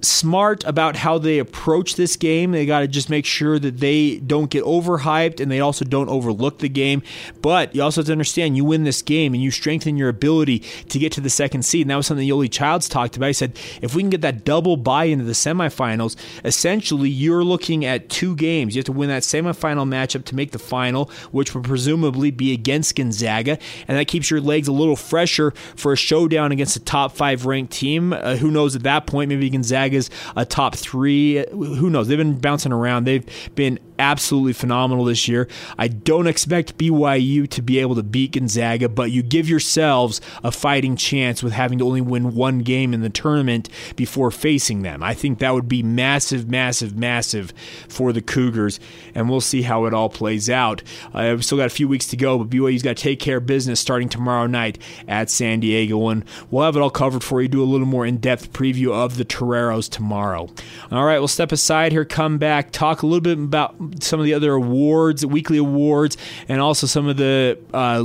smart 0.02 0.64
about 0.64 0.96
how 0.96 1.18
they 1.18 1.38
approach 1.38 1.96
this 1.96 2.16
game. 2.16 2.52
They 2.52 2.66
got 2.66 2.80
to 2.80 2.88
just 2.88 3.10
make 3.10 3.26
sure 3.26 3.58
that 3.58 3.78
they 3.78 4.18
don't 4.18 4.50
get 4.50 4.64
overhyped 4.64 5.40
and 5.40 5.50
they 5.50 5.60
also 5.60 5.84
don't 5.84 6.08
overlook 6.08 6.58
the 6.58 6.68
game. 6.68 7.02
But 7.42 7.74
you 7.74 7.82
also 7.82 8.00
have 8.00 8.06
to 8.06 8.12
understand 8.12 8.56
you 8.56 8.64
win 8.64 8.84
this 8.84 9.02
game 9.02 9.34
and 9.34 9.42
you 9.42 9.50
strengthen 9.50 9.96
your 9.96 10.08
ability 10.08 10.60
to 10.88 10.98
get 10.98 11.12
to 11.12 11.20
the 11.20 11.30
second 11.30 11.64
seed. 11.64 11.82
And 11.82 11.90
that 11.90 11.96
was 11.96 12.06
something 12.06 12.26
Yoeli 12.26 12.50
Childs 12.50 12.88
talked 12.88 13.16
about. 13.16 13.28
He 13.28 13.32
said 13.32 13.58
if 13.82 13.94
we 13.94 14.02
can 14.02 14.10
get 14.10 14.20
that 14.22 14.44
double 14.44 14.76
bye 14.76 15.04
into 15.04 15.24
the 15.24 15.32
semifinals, 15.32 16.16
essentially 16.44 17.10
you're 17.10 17.44
looking 17.44 17.84
at 17.84 18.08
two 18.08 18.34
games. 18.36 18.74
You 18.74 18.80
have 18.80 18.86
to 18.86 18.92
win 18.92 19.08
that 19.08 19.22
semifinal 19.22 19.88
matchup 19.88 20.24
to 20.26 20.34
make 20.34 20.52
the 20.52 20.58
final, 20.58 21.10
which 21.30 21.54
would 21.54 21.64
presumably 21.64 22.30
be 22.30 22.52
against 22.52 22.96
Gonzaga. 22.96 23.58
And 23.88 23.98
that 23.98 24.08
keeps 24.08 24.30
your 24.30 24.40
legs 24.40 24.68
a 24.68 24.72
little 24.72 24.96
fresher 24.96 25.52
for 25.76 25.92
a 25.92 25.96
showdown 25.96 26.52
against 26.52 26.76
a 26.76 26.80
top 26.80 27.12
five 27.12 27.46
ranked 27.46 27.72
team. 27.72 28.12
Uh, 28.12 28.36
who 28.36 28.50
knows 28.50 28.76
at 28.76 28.82
that 28.84 29.06
point, 29.06 29.28
maybe 29.28 29.50
Gonzaga 29.50 29.89
is 29.92 30.11
a 30.37 30.44
top 30.44 30.74
three. 30.74 31.44
Who 31.50 31.90
knows? 31.90 32.09
They've 32.09 32.18
been 32.18 32.38
bouncing 32.38 32.72
around. 32.72 33.05
They've 33.05 33.24
been 33.55 33.79
absolutely 34.00 34.54
phenomenal 34.54 35.04
this 35.04 35.28
year. 35.28 35.46
I 35.78 35.88
don't 35.88 36.26
expect 36.26 36.78
BYU 36.78 37.48
to 37.50 37.62
be 37.62 37.78
able 37.78 37.94
to 37.94 38.02
beat 38.02 38.32
Gonzaga, 38.32 38.88
but 38.88 39.10
you 39.10 39.22
give 39.22 39.48
yourselves 39.48 40.20
a 40.42 40.50
fighting 40.50 40.96
chance 40.96 41.42
with 41.42 41.52
having 41.52 41.78
to 41.78 41.86
only 41.86 42.00
win 42.00 42.34
one 42.34 42.60
game 42.60 42.94
in 42.94 43.02
the 43.02 43.10
tournament 43.10 43.68
before 43.96 44.30
facing 44.30 44.82
them. 44.82 45.02
I 45.02 45.14
think 45.14 45.38
that 45.38 45.54
would 45.54 45.68
be 45.68 45.82
massive, 45.82 46.48
massive, 46.48 46.96
massive 46.96 47.52
for 47.88 48.12
the 48.12 48.22
Cougars, 48.22 48.80
and 49.14 49.28
we'll 49.28 49.40
see 49.40 49.62
how 49.62 49.84
it 49.84 49.94
all 49.94 50.08
plays 50.08 50.48
out. 50.48 50.82
Uh, 51.12 51.32
we've 51.34 51.44
still 51.44 51.58
got 51.58 51.66
a 51.66 51.70
few 51.70 51.86
weeks 51.86 52.06
to 52.08 52.16
go, 52.16 52.38
but 52.38 52.48
BYU's 52.48 52.82
got 52.82 52.96
to 52.96 53.02
take 53.02 53.20
care 53.20 53.36
of 53.36 53.46
business 53.46 53.80
starting 53.80 54.08
tomorrow 54.08 54.46
night 54.46 54.78
at 55.06 55.30
San 55.30 55.60
Diego, 55.60 56.08
and 56.08 56.24
we'll 56.50 56.64
have 56.64 56.76
it 56.76 56.80
all 56.80 56.90
covered 56.90 57.22
for 57.22 57.42
you. 57.42 57.48
Do 57.48 57.62
a 57.62 57.64
little 57.64 57.86
more 57.86 58.06
in 58.06 58.16
depth 58.16 58.52
preview 58.52 58.92
of 58.92 59.18
the 59.18 59.24
Toreros 59.24 59.90
tomorrow. 59.90 60.48
All 60.90 61.04
right, 61.04 61.18
we'll 61.18 61.28
step 61.28 61.52
aside 61.52 61.92
here, 61.92 62.06
come 62.06 62.38
back, 62.38 62.72
talk 62.72 63.02
a 63.02 63.06
little 63.06 63.20
bit 63.20 63.38
about 63.38 63.89
some 64.00 64.20
of 64.20 64.26
the 64.26 64.35
other 64.35 64.55
awards, 64.55 65.24
weekly 65.24 65.59
awards, 65.59 66.16
and 66.48 66.61
also 66.61 66.87
some 66.87 67.09
of 67.09 67.16
the. 67.16 67.59
Uh, 67.72 68.05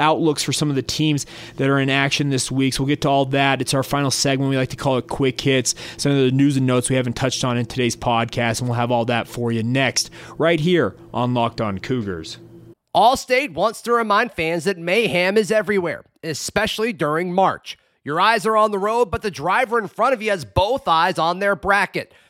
outlooks 0.00 0.42
for 0.42 0.52
some 0.52 0.68
of 0.68 0.74
the 0.74 0.82
teams 0.82 1.26
that 1.56 1.68
are 1.68 1.78
in 1.78 1.88
action 1.90 2.30
this 2.30 2.50
week. 2.50 2.74
So 2.74 2.82
we'll 2.82 2.88
get 2.88 3.02
to 3.02 3.08
all 3.08 3.24
that. 3.26 3.60
It's 3.60 3.74
our 3.74 3.84
final 3.84 4.10
segment. 4.10 4.50
We 4.50 4.56
like 4.56 4.70
to 4.70 4.76
call 4.76 4.98
it 4.98 5.06
quick 5.06 5.40
hits. 5.40 5.74
Some 5.96 6.10
of 6.10 6.18
the 6.18 6.30
news 6.32 6.56
and 6.56 6.66
notes 6.66 6.90
we 6.90 6.96
haven't 6.96 7.14
touched 7.14 7.44
on 7.44 7.56
in 7.56 7.66
today's 7.66 7.94
podcast, 7.94 8.60
and 8.60 8.68
we'll 8.68 8.78
have 8.78 8.90
all 8.90 9.04
that 9.04 9.28
for 9.28 9.52
you 9.52 9.62
next, 9.62 10.10
right 10.38 10.58
here 10.58 10.96
on 11.14 11.34
Locked 11.34 11.60
On 11.60 11.78
Cougars. 11.78 12.38
Allstate 12.94 13.52
wants 13.52 13.82
to 13.82 13.92
remind 13.92 14.32
fans 14.32 14.64
that 14.64 14.78
mayhem 14.78 15.36
is 15.36 15.52
everywhere, 15.52 16.04
especially 16.22 16.92
during 16.92 17.32
March. 17.32 17.78
Your 18.04 18.20
eyes 18.20 18.46
are 18.46 18.56
on 18.56 18.70
the 18.70 18.78
road, 18.78 19.10
but 19.10 19.22
the 19.22 19.30
driver 19.30 19.78
in 19.78 19.88
front 19.88 20.14
of 20.14 20.22
you 20.22 20.30
has 20.30 20.44
both 20.44 20.86
eyes 20.86 21.18
on 21.18 21.40
their 21.40 21.56
bracket. 21.56 22.12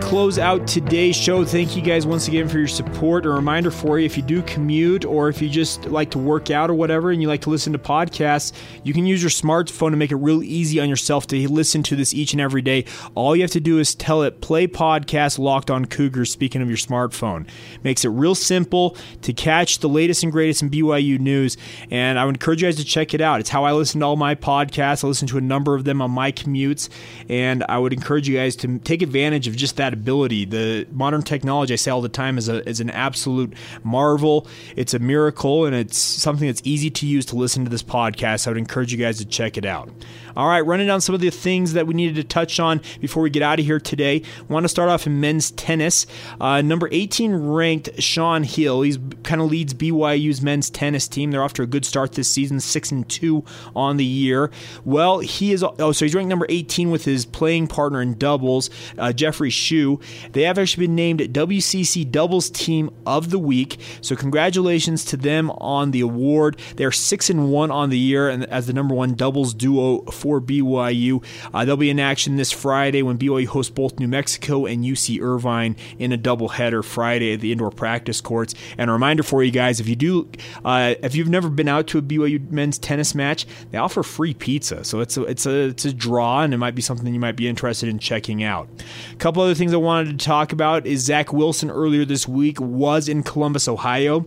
Close 0.00 0.38
out 0.38 0.66
today's 0.66 1.14
show, 1.14 1.44
thank 1.44 1.76
you 1.76 1.82
guys 1.82 2.06
once 2.06 2.26
again 2.26 2.48
for 2.48 2.58
your 2.58 2.66
support. 2.66 3.26
A 3.26 3.28
reminder 3.28 3.70
for 3.70 3.98
you 3.98 4.06
if 4.06 4.16
you 4.16 4.22
do 4.22 4.42
commute 4.42 5.04
or 5.04 5.28
if 5.28 5.40
you 5.40 5.48
just 5.48 5.86
like 5.86 6.10
to 6.10 6.18
work 6.18 6.50
out 6.50 6.70
or 6.70 6.74
whatever 6.74 7.10
and 7.10 7.22
you 7.22 7.28
like 7.28 7.42
to 7.42 7.50
listen 7.50 7.72
to 7.72 7.78
podcasts, 7.78 8.52
you 8.82 8.92
can 8.92 9.06
use 9.06 9.22
your 9.22 9.30
smartphone 9.30 9.90
to 9.90 9.96
make 9.96 10.10
it 10.10 10.16
real 10.16 10.42
easy 10.42 10.80
on 10.80 10.88
yourself 10.88 11.26
to 11.28 11.48
listen 11.48 11.82
to 11.84 11.94
this 11.94 12.14
each 12.14 12.32
and 12.32 12.40
every 12.40 12.62
day. 12.62 12.84
All 13.14 13.36
you 13.36 13.42
have 13.42 13.50
to 13.52 13.60
do 13.60 13.78
is 13.78 13.94
tell 13.94 14.22
it 14.22 14.40
play 14.40 14.66
podcast 14.66 15.38
locked 15.38 15.70
on 15.70 15.84
Cougars, 15.84 16.32
speaking 16.32 16.62
of 16.62 16.68
your 16.68 16.78
smartphone. 16.78 17.46
Makes 17.84 18.04
it 18.04 18.08
real 18.08 18.34
simple 18.34 18.96
to 19.22 19.32
catch 19.32 19.78
the 19.78 19.88
latest 19.88 20.22
and 20.22 20.32
greatest 20.32 20.62
in 20.62 20.70
BYU 20.70 21.18
news. 21.20 21.56
And 21.90 22.18
I 22.18 22.24
would 22.24 22.34
encourage 22.34 22.62
you 22.62 22.68
guys 22.68 22.76
to 22.76 22.84
check 22.84 23.14
it 23.14 23.20
out. 23.20 23.40
It's 23.40 23.50
how 23.50 23.64
I 23.64 23.72
listen 23.72 24.00
to 24.00 24.06
all 24.06 24.16
my 24.16 24.34
podcasts. 24.34 25.04
I 25.04 25.08
listen 25.08 25.28
to 25.28 25.38
a 25.38 25.42
number 25.42 25.74
of 25.74 25.84
them 25.84 26.00
on 26.02 26.10
my 26.10 26.32
commutes. 26.32 26.88
And 27.28 27.64
I 27.68 27.78
would 27.78 27.92
encourage 27.92 28.28
you 28.28 28.36
guys 28.36 28.56
to 28.56 28.78
take 28.78 29.02
advantage 29.02 29.46
of 29.46 29.56
just 29.56 29.76
that 29.76 29.89
ability. 29.92 30.44
The 30.44 30.86
modern 30.92 31.22
technology, 31.22 31.72
I 31.72 31.76
say 31.76 31.90
all 31.90 32.00
the 32.00 32.08
time, 32.08 32.38
is 32.38 32.48
a 32.48 32.66
is 32.68 32.80
an 32.80 32.90
absolute 32.90 33.54
marvel. 33.82 34.46
It's 34.76 34.94
a 34.94 34.98
miracle, 34.98 35.64
and 35.64 35.74
it's 35.74 35.98
something 35.98 36.46
that's 36.46 36.62
easy 36.64 36.90
to 36.90 37.06
use 37.06 37.26
to 37.26 37.36
listen 37.36 37.64
to 37.64 37.70
this 37.70 37.82
podcast. 37.82 38.46
I 38.46 38.50
would 38.50 38.58
encourage 38.58 38.92
you 38.92 38.98
guys 38.98 39.18
to 39.18 39.24
check 39.24 39.56
it 39.56 39.64
out. 39.64 39.90
All 40.36 40.48
right, 40.48 40.60
running 40.60 40.86
down 40.86 41.00
some 41.00 41.14
of 41.14 41.20
the 41.20 41.30
things 41.30 41.72
that 41.72 41.86
we 41.86 41.94
needed 41.94 42.16
to 42.16 42.24
touch 42.24 42.60
on 42.60 42.80
before 43.00 43.22
we 43.22 43.30
get 43.30 43.42
out 43.42 43.58
of 43.58 43.64
here 43.64 43.80
today. 43.80 44.22
Want 44.48 44.64
to 44.64 44.68
start 44.68 44.88
off 44.88 45.06
in 45.06 45.20
men's 45.20 45.50
tennis. 45.50 46.06
Uh, 46.40 46.62
number 46.62 46.88
18 46.92 47.34
ranked 47.34 48.00
Sean 48.00 48.42
Hill. 48.44 48.82
He's 48.82 48.98
kind 49.22 49.40
of 49.40 49.50
leads 49.50 49.74
BYU's 49.74 50.40
men's 50.40 50.70
tennis 50.70 51.08
team. 51.08 51.30
They're 51.30 51.42
off 51.42 51.52
to 51.54 51.62
a 51.62 51.66
good 51.66 51.84
start 51.84 52.12
this 52.12 52.28
season, 52.28 52.60
six 52.60 52.92
and 52.92 53.08
two 53.08 53.44
on 53.74 53.96
the 53.96 54.04
year. 54.04 54.50
Well, 54.84 55.18
he 55.18 55.52
is 55.52 55.62
oh, 55.62 55.92
so 55.92 56.04
he's 56.04 56.14
ranked 56.14 56.28
number 56.28 56.46
18 56.48 56.90
with 56.90 57.04
his 57.04 57.26
playing 57.26 57.66
partner 57.66 58.00
in 58.00 58.16
doubles, 58.16 58.70
uh, 58.98 59.12
Jeffrey. 59.12 59.50
LSU. 59.80 60.00
They 60.32 60.42
have 60.42 60.58
actually 60.58 60.86
been 60.86 60.94
named 60.94 61.20
WCC 61.20 62.10
Doubles 62.10 62.50
Team 62.50 62.90
of 63.06 63.30
the 63.30 63.38
Week. 63.38 63.78
So 64.00 64.16
congratulations 64.16 65.04
to 65.06 65.16
them 65.16 65.50
on 65.52 65.90
the 65.90 66.00
award. 66.00 66.58
They're 66.76 66.92
six 66.92 67.30
and 67.30 67.50
one 67.50 67.70
on 67.70 67.90
the 67.90 67.98
year, 67.98 68.28
and 68.28 68.44
as 68.46 68.66
the 68.66 68.72
number 68.72 68.94
one 68.94 69.14
doubles 69.14 69.54
duo 69.54 70.02
for 70.10 70.40
BYU, 70.40 71.24
uh, 71.52 71.64
they'll 71.64 71.76
be 71.76 71.90
in 71.90 72.00
action 72.00 72.36
this 72.36 72.52
Friday 72.52 73.02
when 73.02 73.18
BYU 73.18 73.46
hosts 73.46 73.70
both 73.70 73.98
New 73.98 74.08
Mexico 74.08 74.66
and 74.66 74.84
UC 74.84 75.20
Irvine 75.20 75.76
in 75.98 76.12
a 76.12 76.18
doubleheader 76.18 76.84
Friday 76.84 77.34
at 77.34 77.40
the 77.40 77.52
indoor 77.52 77.70
practice 77.70 78.20
courts. 78.20 78.54
And 78.78 78.90
a 78.90 78.92
reminder 78.92 79.22
for 79.22 79.42
you 79.42 79.50
guys: 79.50 79.80
if 79.80 79.88
you 79.88 79.96
do, 79.96 80.28
uh, 80.64 80.94
if 81.02 81.14
you've 81.14 81.28
never 81.28 81.48
been 81.48 81.68
out 81.68 81.86
to 81.88 81.98
a 81.98 82.02
BYU 82.02 82.50
men's 82.50 82.78
tennis 82.78 83.14
match, 83.14 83.46
they 83.70 83.78
offer 83.78 84.02
free 84.02 84.34
pizza. 84.34 84.84
So 84.84 85.00
it's 85.00 85.16
a 85.16 85.22
it's 85.24 85.46
a 85.46 85.68
it's 85.68 85.84
a 85.84 85.92
draw, 85.92 86.42
and 86.42 86.54
it 86.54 86.58
might 86.58 86.74
be 86.74 86.82
something 86.82 87.12
you 87.12 87.20
might 87.20 87.36
be 87.36 87.48
interested 87.48 87.88
in 87.88 87.98
checking 87.98 88.42
out. 88.42 88.68
A 89.12 89.16
couple 89.16 89.42
other 89.42 89.54
things 89.60 89.74
I 89.74 89.76
wanted 89.76 90.18
to 90.18 90.24
talk 90.24 90.54
about 90.54 90.86
is 90.86 91.04
Zach 91.04 91.34
Wilson 91.34 91.70
earlier 91.70 92.06
this 92.06 92.26
week 92.26 92.58
was 92.58 93.10
in 93.10 93.22
Columbus, 93.22 93.68
Ohio 93.68 94.20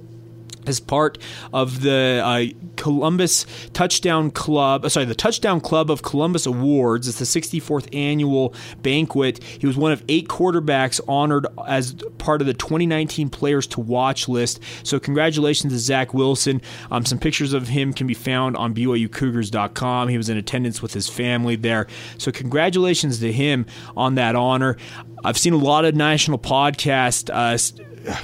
as 0.67 0.79
part 0.79 1.17
of 1.53 1.81
the 1.81 2.21
uh, 2.23 2.45
Columbus 2.75 3.45
Touchdown 3.73 4.31
Club, 4.31 4.85
uh, 4.85 4.89
sorry, 4.89 5.05
the 5.05 5.15
Touchdown 5.15 5.61
Club 5.61 5.89
of 5.91 6.03
Columbus 6.03 6.45
Awards. 6.45 7.07
It's 7.07 7.19
the 7.19 7.25
64th 7.39 7.93
annual 7.95 8.53
banquet. 8.81 9.43
He 9.43 9.67
was 9.67 9.77
one 9.77 9.91
of 9.91 10.03
eight 10.09 10.27
quarterbacks 10.27 10.99
honored 11.07 11.47
as 11.67 11.93
part 12.17 12.41
of 12.41 12.47
the 12.47 12.53
2019 12.53 13.29
Players 13.29 13.67
to 13.67 13.79
Watch 13.79 14.27
list. 14.27 14.59
So, 14.83 14.99
congratulations 14.99 15.73
to 15.73 15.79
Zach 15.79 16.13
Wilson. 16.13 16.61
Um, 16.91 17.05
some 17.05 17.19
pictures 17.19 17.53
of 17.53 17.67
him 17.67 17.93
can 17.93 18.07
be 18.07 18.13
found 18.13 18.57
on 18.57 18.73
BYUCougars.com. 18.73 20.07
He 20.09 20.17
was 20.17 20.29
in 20.29 20.37
attendance 20.37 20.81
with 20.81 20.93
his 20.93 21.07
family 21.07 21.55
there. 21.55 21.87
So, 22.17 22.31
congratulations 22.31 23.19
to 23.19 23.31
him 23.31 23.65
on 23.95 24.15
that 24.15 24.35
honor. 24.35 24.77
I've 25.23 25.37
seen 25.37 25.53
a 25.53 25.57
lot 25.57 25.85
of 25.85 25.95
national 25.95 26.39
podcasts. 26.39 27.29
Uh, 27.29 27.57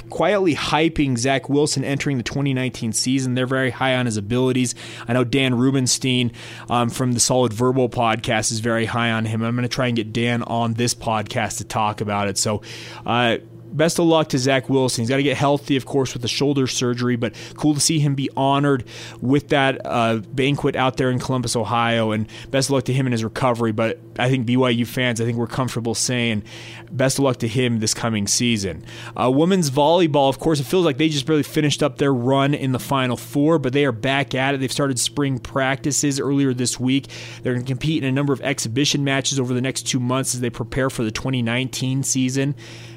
quietly 0.08 0.54
hyping 0.54 1.16
Zach 1.16 1.48
Wilson 1.48 1.84
entering 1.84 2.16
the 2.16 2.22
2019 2.22 2.92
season. 2.92 3.34
They're 3.34 3.46
very 3.46 3.70
high 3.70 3.96
on 3.96 4.06
his 4.06 4.16
abilities. 4.16 4.74
I 5.08 5.12
know 5.12 5.24
Dan 5.24 5.54
Rubenstein 5.54 6.32
um, 6.68 6.90
from 6.90 7.12
the 7.12 7.20
Solid 7.20 7.52
Verbal 7.52 7.88
podcast 7.88 8.52
is 8.52 8.60
very 8.60 8.86
high 8.86 9.10
on 9.10 9.24
him. 9.24 9.42
I'm 9.42 9.54
going 9.54 9.62
to 9.62 9.74
try 9.74 9.86
and 9.86 9.96
get 9.96 10.12
Dan 10.12 10.42
on 10.42 10.74
this 10.74 10.94
podcast 10.94 11.58
to 11.58 11.64
talk 11.64 12.00
about 12.00 12.28
it. 12.28 12.38
So, 12.38 12.62
uh, 13.06 13.38
best 13.72 13.98
of 13.98 14.06
luck 14.06 14.28
to 14.30 14.38
Zach 14.38 14.68
Wilson. 14.68 15.02
He's 15.02 15.08
got 15.08 15.16
to 15.16 15.22
get 15.22 15.36
healthy, 15.36 15.76
of 15.76 15.86
course, 15.86 16.12
with 16.12 16.22
the 16.22 16.28
shoulder 16.28 16.66
surgery, 16.66 17.16
but 17.16 17.34
cool 17.54 17.74
to 17.74 17.80
see 17.80 17.98
him 17.98 18.14
be 18.14 18.28
honored 18.36 18.84
with 19.20 19.48
that 19.48 19.80
uh, 19.84 20.16
banquet 20.16 20.76
out 20.76 20.96
there 20.96 21.10
in 21.10 21.18
Columbus, 21.18 21.56
Ohio. 21.56 22.10
And 22.10 22.26
best 22.50 22.68
of 22.68 22.74
luck 22.74 22.84
to 22.84 22.92
him 22.92 23.06
in 23.06 23.12
his 23.12 23.24
recovery. 23.24 23.72
But 23.72 23.98
I 24.18 24.28
think 24.28 24.46
BYU 24.46 24.86
fans, 24.86 25.20
I 25.20 25.24
think 25.24 25.38
we're 25.38 25.46
comfortable 25.46 25.94
saying 25.94 26.42
best 26.90 27.18
of 27.18 27.24
luck 27.24 27.38
to 27.38 27.48
him 27.48 27.78
this 27.78 27.94
coming 27.94 28.26
season. 28.26 28.84
Uh, 29.16 29.30
women's 29.30 29.70
volleyball, 29.70 30.28
of 30.28 30.38
course, 30.38 30.60
it 30.60 30.64
feels 30.64 30.84
like 30.84 30.98
they 30.98 31.08
just 31.08 31.26
barely 31.26 31.42
finished 31.42 31.82
up 31.82 31.98
their 31.98 32.12
run 32.12 32.54
in 32.54 32.72
the 32.72 32.78
Final 32.78 33.16
Four, 33.16 33.58
but 33.58 33.72
they 33.72 33.84
are 33.84 33.92
back 33.92 34.34
at 34.34 34.54
it. 34.54 34.60
They've 34.60 34.72
started 34.72 34.98
spring 34.98 35.38
practices 35.38 36.18
earlier 36.18 36.52
this 36.52 36.78
week. 36.80 37.06
They're 37.42 37.54
going 37.54 37.64
to 37.64 37.70
compete 37.70 38.02
in 38.02 38.08
a 38.08 38.12
number 38.12 38.32
of 38.32 38.40
exhibition 38.40 39.04
matches 39.04 39.38
over 39.38 39.54
the 39.54 39.60
next 39.60 39.82
two 39.82 40.00
months 40.00 40.34
as 40.34 40.40
they 40.40 40.50
prepare 40.50 40.90
for 40.90 41.04
the 41.04 41.10
2019 41.10 42.02
season 42.02 42.54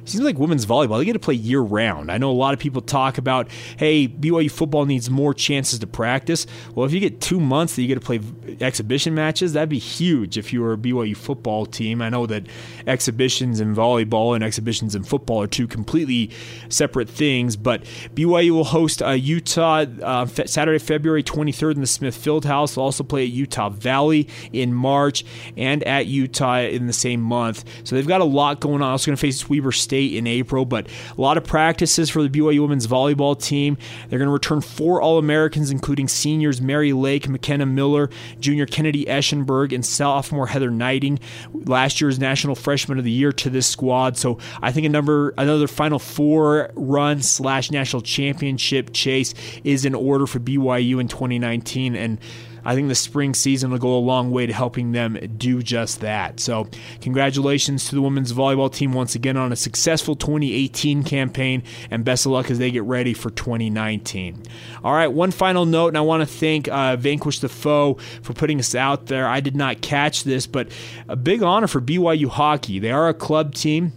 seems 0.10 0.24
like 0.24 0.38
women's 0.38 0.66
volleyball, 0.66 1.00
they 1.00 1.06
get 1.06 1.14
to 1.14 1.20
play 1.20 1.34
year 1.34 1.62
round. 1.62 2.12
I 2.12 2.18
know 2.18 2.32
a 2.32 2.34
lot 2.34 2.54
of 2.54 2.60
people 2.60 2.82
talk 2.82 3.18
about, 3.18 3.50
hey, 3.78 4.08
BYU 4.08 4.52
football 4.52 4.86
needs 4.86 5.10
more 5.10 5.34
chances 5.34 5.80
to 5.80 5.88
practice. 5.88 6.46
Well, 6.76 6.86
if 6.86 6.92
you 6.92 7.00
get 7.00 7.22
two 7.22 7.40
months 7.40 7.76
that 7.76 7.82
you 7.82 7.88
get 7.88 7.96
to 7.96 8.02
play 8.02 8.20
exhibition 8.60 9.14
matches, 9.14 9.54
that'd 9.54 9.70
be 9.70 9.80
huge 9.80 10.38
if 10.38 10.52
you 10.52 10.62
were 10.62 10.74
a 10.74 10.78
BYU 10.78 11.16
football 11.16 11.66
team. 11.66 12.02
I 12.02 12.10
know 12.10 12.26
that 12.26 12.48
exhibitions 12.86 13.60
in 13.60 13.74
volleyball 13.76 14.36
and 14.36 14.44
exhibitions 14.44 14.96
in 14.96 15.04
football 15.04 15.42
are 15.42 15.48
two 15.48 15.68
completely 15.68 16.32
separate 16.70 17.10
things, 17.10 17.56
but 17.56 17.84
BYU 18.14 18.52
will 18.52 18.64
host 18.66 19.02
uh, 19.02 19.12
Utah 19.12 19.86
uh, 20.02 20.26
Saturday, 20.26 20.80
February 20.80 21.24
23rd 21.24 21.76
in 21.76 21.82
the 21.82 21.88
Smith 21.88 22.18
Fieldhouse. 22.18 22.76
They'll 22.76 22.84
also 22.84 23.04
play 23.04 23.24
at 23.24 23.30
Utah 23.30 23.70
Valley 23.70 24.28
in 24.52 24.74
March 24.74 25.24
and 25.56 25.84
at 25.84 26.08
Utah 26.08 26.60
in 26.60 26.88
the 26.88 26.94
same 26.94 27.22
month. 27.22 27.64
So 27.84 27.96
they've 27.96 28.08
got 28.08 28.22
a 28.22 28.26
lot 28.26 28.60
going 28.60 28.82
on. 28.82 28.92
Also 28.92 29.08
going 29.08 29.18
to 29.18 29.22
face 29.22 29.50
Weber 29.50 29.72
State 29.72 29.93
State 29.94 30.16
in 30.16 30.26
April, 30.26 30.66
but 30.66 30.88
a 31.16 31.22
lot 31.22 31.38
of 31.38 31.44
practices 31.44 32.10
for 32.10 32.24
the 32.24 32.30
BYU 32.30 32.62
women's 32.62 32.88
volleyball 32.88 33.40
team. 33.40 33.78
They're 34.10 34.18
going 34.18 34.28
to 34.28 34.34
return 34.34 34.60
four 34.60 35.00
All 35.00 35.20
Americans, 35.20 35.70
including 35.70 36.08
seniors 36.08 36.60
Mary 36.60 36.94
Lake, 36.94 37.30
McKenna 37.30 37.68
Miller, 37.68 38.10
junior 38.40 38.66
Kennedy 38.66 39.06
Eschenberg, 39.06 39.72
and 39.72 39.86
sophomore 39.86 40.48
Heather 40.48 40.72
Gneiting. 40.72 41.20
Last 41.54 42.02
year's 42.02 42.18
National 42.18 42.56
Freshman 42.56 42.98
of 42.98 43.04
the 43.04 43.12
Year 43.12 43.32
to 43.34 43.52
this 43.52 43.68
squad. 43.68 44.18
So 44.18 44.40
I 44.64 44.72
think 44.72 44.88
a 44.88 44.90
number 44.90 45.36
another 45.38 45.68
Final 45.68 46.00
Four 46.00 46.72
run 46.74 47.22
slash 47.22 47.70
national 47.70 48.02
championship 48.02 48.94
chase 48.94 49.36
is 49.64 49.86
in 49.86 49.94
order 49.94 50.26
for 50.26 50.40
BYU 50.40 51.00
in 51.00 51.08
2019 51.08 51.96
and. 51.96 52.18
I 52.66 52.76
think 52.76 52.88
the 52.88 52.96
spring 52.96 53.34
season 53.34 53.72
will 53.72 53.78
go 53.78 53.96
a 53.96 54.00
long 54.00 54.32
way 54.32 54.46
to 54.46 54.54
helping 54.54 54.92
them 54.92 55.18
do 55.38 55.62
just 55.62 56.02
that. 56.02 56.40
So, 56.40 56.68
congratulations 57.02 57.90
to 57.90 57.96
the 57.96 58.02
women's 58.02 58.34
volleyball 58.34 58.74
team 58.74 58.94
once 58.94 59.16
again 59.16 59.38
on 59.38 59.52
a 59.52 59.56
successful 59.56 60.16
2018 60.16 61.04
campaign, 61.04 61.64
and 61.92 62.06
best 62.06 62.26
of 62.26 62.32
luck 62.32 62.50
as 62.50 62.60
they 62.60 62.72
get 62.72 62.84
ready 62.84 63.14
for 63.14 63.30
2019. 63.30 64.44
All 64.84 64.94
right, 64.94 65.08
one 65.08 65.32
final 65.32 65.66
note, 65.66 65.90
and 65.90 65.98
I 65.98 66.02
want 66.02 66.22
to 66.22 66.28
thank 66.28 66.68
uh, 66.68 66.96
Vanquish 66.96 67.40
the 67.40 67.50
Foe 67.50 67.96
for 68.22 68.34
putting 68.34 68.60
us 68.60 68.76
out 68.76 69.08
there. 69.08 69.28
I 69.28 69.40
did 69.40 69.56
not 69.56 69.82
catch 69.82 70.24
this, 70.24 70.48
but 70.48 70.70
a 71.08 71.16
big 71.16 71.44
honor 71.44 71.68
for 71.68 71.82
BYU 71.82 72.28
hockey. 72.28 72.80
They 72.80 72.92
are 72.92 73.10
a 73.10 73.14
club 73.14 73.54
team 73.56 73.94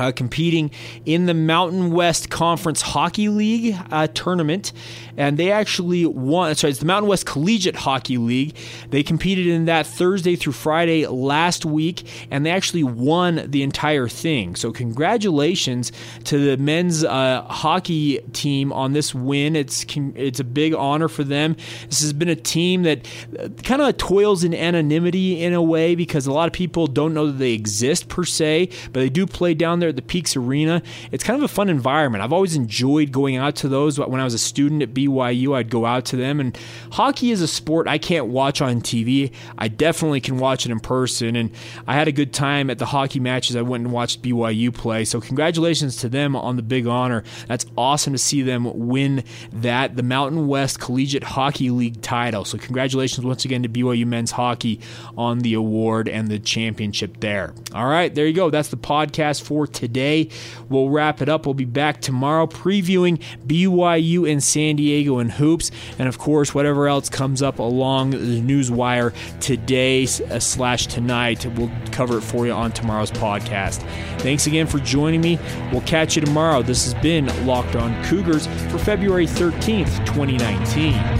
uh, 0.00 0.10
competing 0.12 0.70
in 1.04 1.26
the 1.26 1.34
Mountain 1.34 1.90
West 1.90 2.30
Conference 2.30 2.80
Hockey 2.80 3.28
League 3.28 3.76
uh, 3.90 4.08
tournament, 4.08 4.72
and 5.16 5.38
they 5.38 5.50
actually 5.50 6.06
won. 6.06 6.54
Sorry, 6.54 6.70
it's 6.70 6.80
the 6.80 6.86
Mountain 6.86 7.08
West 7.08 7.26
Collegiate 7.26 7.76
Hockey 7.76 8.18
League. 8.18 8.56
They 8.90 9.02
competed 9.02 9.46
in 9.46 9.64
that 9.66 9.86
Thursday 9.86 10.36
through 10.36 10.52
Friday 10.52 11.06
last 11.06 11.64
week, 11.64 12.04
and 12.30 12.44
they 12.44 12.50
actually 12.50 12.84
won 12.84 13.42
the 13.50 13.62
entire 13.62 14.08
thing. 14.08 14.56
So, 14.56 14.72
congratulations 14.72 15.92
to 16.24 16.38
the 16.38 16.56
men's 16.56 17.04
uh, 17.04 17.42
hockey 17.42 18.20
team 18.32 18.72
on 18.72 18.92
this 18.92 19.14
win. 19.14 19.56
It's 19.56 19.84
it's 19.96 20.40
a 20.40 20.44
big 20.44 20.74
honor 20.74 21.08
for 21.08 21.24
them. 21.24 21.56
This 21.88 22.00
has 22.00 22.12
been 22.12 22.28
a 22.28 22.36
team 22.36 22.82
that 22.84 23.06
uh, 23.38 23.48
kind 23.62 23.82
of 23.82 23.96
toils 23.96 24.44
in 24.44 24.54
anonymity 24.54 25.42
in 25.42 25.52
a 25.54 25.62
way 25.62 25.94
because 25.94 26.26
a 26.26 26.32
lot 26.32 26.46
of 26.46 26.52
people 26.52 26.86
don't 26.86 27.14
know 27.14 27.26
that 27.26 27.38
they 27.38 27.52
exist 27.52 28.08
per 28.08 28.24
se, 28.24 28.70
but 28.92 29.00
they 29.00 29.08
do 29.08 29.26
play 29.26 29.54
down 29.54 29.80
there 29.80 29.90
at 29.90 29.96
the 29.96 30.02
Peaks 30.02 30.36
Arena. 30.36 30.82
It's 31.12 31.24
kind 31.24 31.36
of 31.36 31.42
a 31.42 31.52
fun 31.52 31.68
environment. 31.68 32.22
I've 32.22 32.32
always 32.32 32.56
enjoyed 32.56 33.12
going 33.12 33.36
out 33.36 33.56
to 33.56 33.68
those. 33.68 33.98
When 33.98 34.20
I 34.20 34.24
was 34.24 34.34
a 34.34 34.38
student 34.38 34.82
at 34.82 34.94
BYU, 35.08 35.56
I'd 35.56 35.70
go 35.70 35.86
out 35.86 36.04
to 36.06 36.16
them. 36.16 36.40
And 36.40 36.58
hockey 36.92 37.30
is 37.30 37.40
a 37.40 37.48
sport 37.48 37.88
I 37.88 37.98
can't 37.98 38.26
watch 38.26 38.60
on 38.60 38.80
TV. 38.80 39.32
I 39.58 39.68
definitely 39.68 40.20
can 40.20 40.38
watch 40.38 40.66
it 40.66 40.72
in 40.72 40.80
person. 40.80 41.36
And 41.36 41.50
I 41.86 41.94
had 41.94 42.08
a 42.08 42.12
good 42.12 42.32
time 42.32 42.70
at 42.70 42.78
the 42.78 42.86
hockey 42.86 43.20
matches. 43.20 43.56
I 43.56 43.62
went 43.62 43.84
and 43.84 43.92
watched 43.92 44.22
BYU 44.22 44.74
play. 44.74 45.04
So 45.04 45.20
congratulations 45.20 45.96
to 45.96 46.08
them 46.08 46.36
on 46.36 46.56
the 46.56 46.62
big 46.62 46.86
honor. 46.86 47.24
That's 47.46 47.66
awesome 47.76 48.12
to 48.12 48.18
see 48.18 48.42
them 48.42 48.88
win 48.88 49.24
that, 49.52 49.96
the 49.96 50.02
Mountain 50.02 50.46
West 50.46 50.80
Collegiate 50.80 51.24
Hockey 51.24 51.70
League 51.70 52.02
title. 52.02 52.44
So 52.44 52.58
congratulations 52.58 53.24
once 53.24 53.44
again 53.44 53.62
to 53.62 53.68
BYU 53.68 54.06
men's 54.06 54.32
hockey 54.32 54.80
on 55.16 55.40
the 55.40 55.54
award 55.54 56.08
and 56.08 56.28
the 56.28 56.38
championship 56.38 57.20
there. 57.20 57.54
All 57.74 57.86
right, 57.86 58.14
there 58.14 58.26
you 58.26 58.34
go. 58.34 58.50
That's 58.50 58.68
the 58.68 58.76
podcast 58.76 59.42
for 59.42 59.66
today. 59.66 60.28
We'll 60.68 60.90
wrap 60.90 61.22
it 61.22 61.28
up. 61.28 61.46
We'll 61.46 61.54
be 61.54 61.64
back 61.64 62.00
tomorrow 62.00 62.46
previewing 62.46 63.22
BYU 63.46 64.30
and 64.30 64.42
San 64.42 64.76
Diego 64.76 64.89
and 64.98 65.30
hoops, 65.32 65.70
and 65.98 66.08
of 66.08 66.18
course, 66.18 66.54
whatever 66.54 66.88
else 66.88 67.08
comes 67.08 67.42
up 67.42 67.58
along 67.58 68.10
the 68.10 68.40
news 68.40 68.70
wire 68.70 69.12
today 69.40 70.04
uh, 70.04 70.38
slash 70.38 70.86
tonight. 70.86 71.46
We'll 71.56 71.70
cover 71.92 72.18
it 72.18 72.22
for 72.22 72.46
you 72.46 72.52
on 72.52 72.72
tomorrow's 72.72 73.10
podcast. 73.10 73.82
Thanks 74.20 74.46
again 74.46 74.66
for 74.66 74.78
joining 74.78 75.20
me. 75.20 75.38
We'll 75.72 75.82
catch 75.82 76.16
you 76.16 76.22
tomorrow. 76.22 76.62
This 76.62 76.84
has 76.84 76.94
been 77.02 77.26
Locked 77.46 77.76
On 77.76 78.04
Cougars 78.04 78.46
for 78.70 78.78
February 78.78 79.26
13th, 79.26 80.06
2019. 80.06 81.19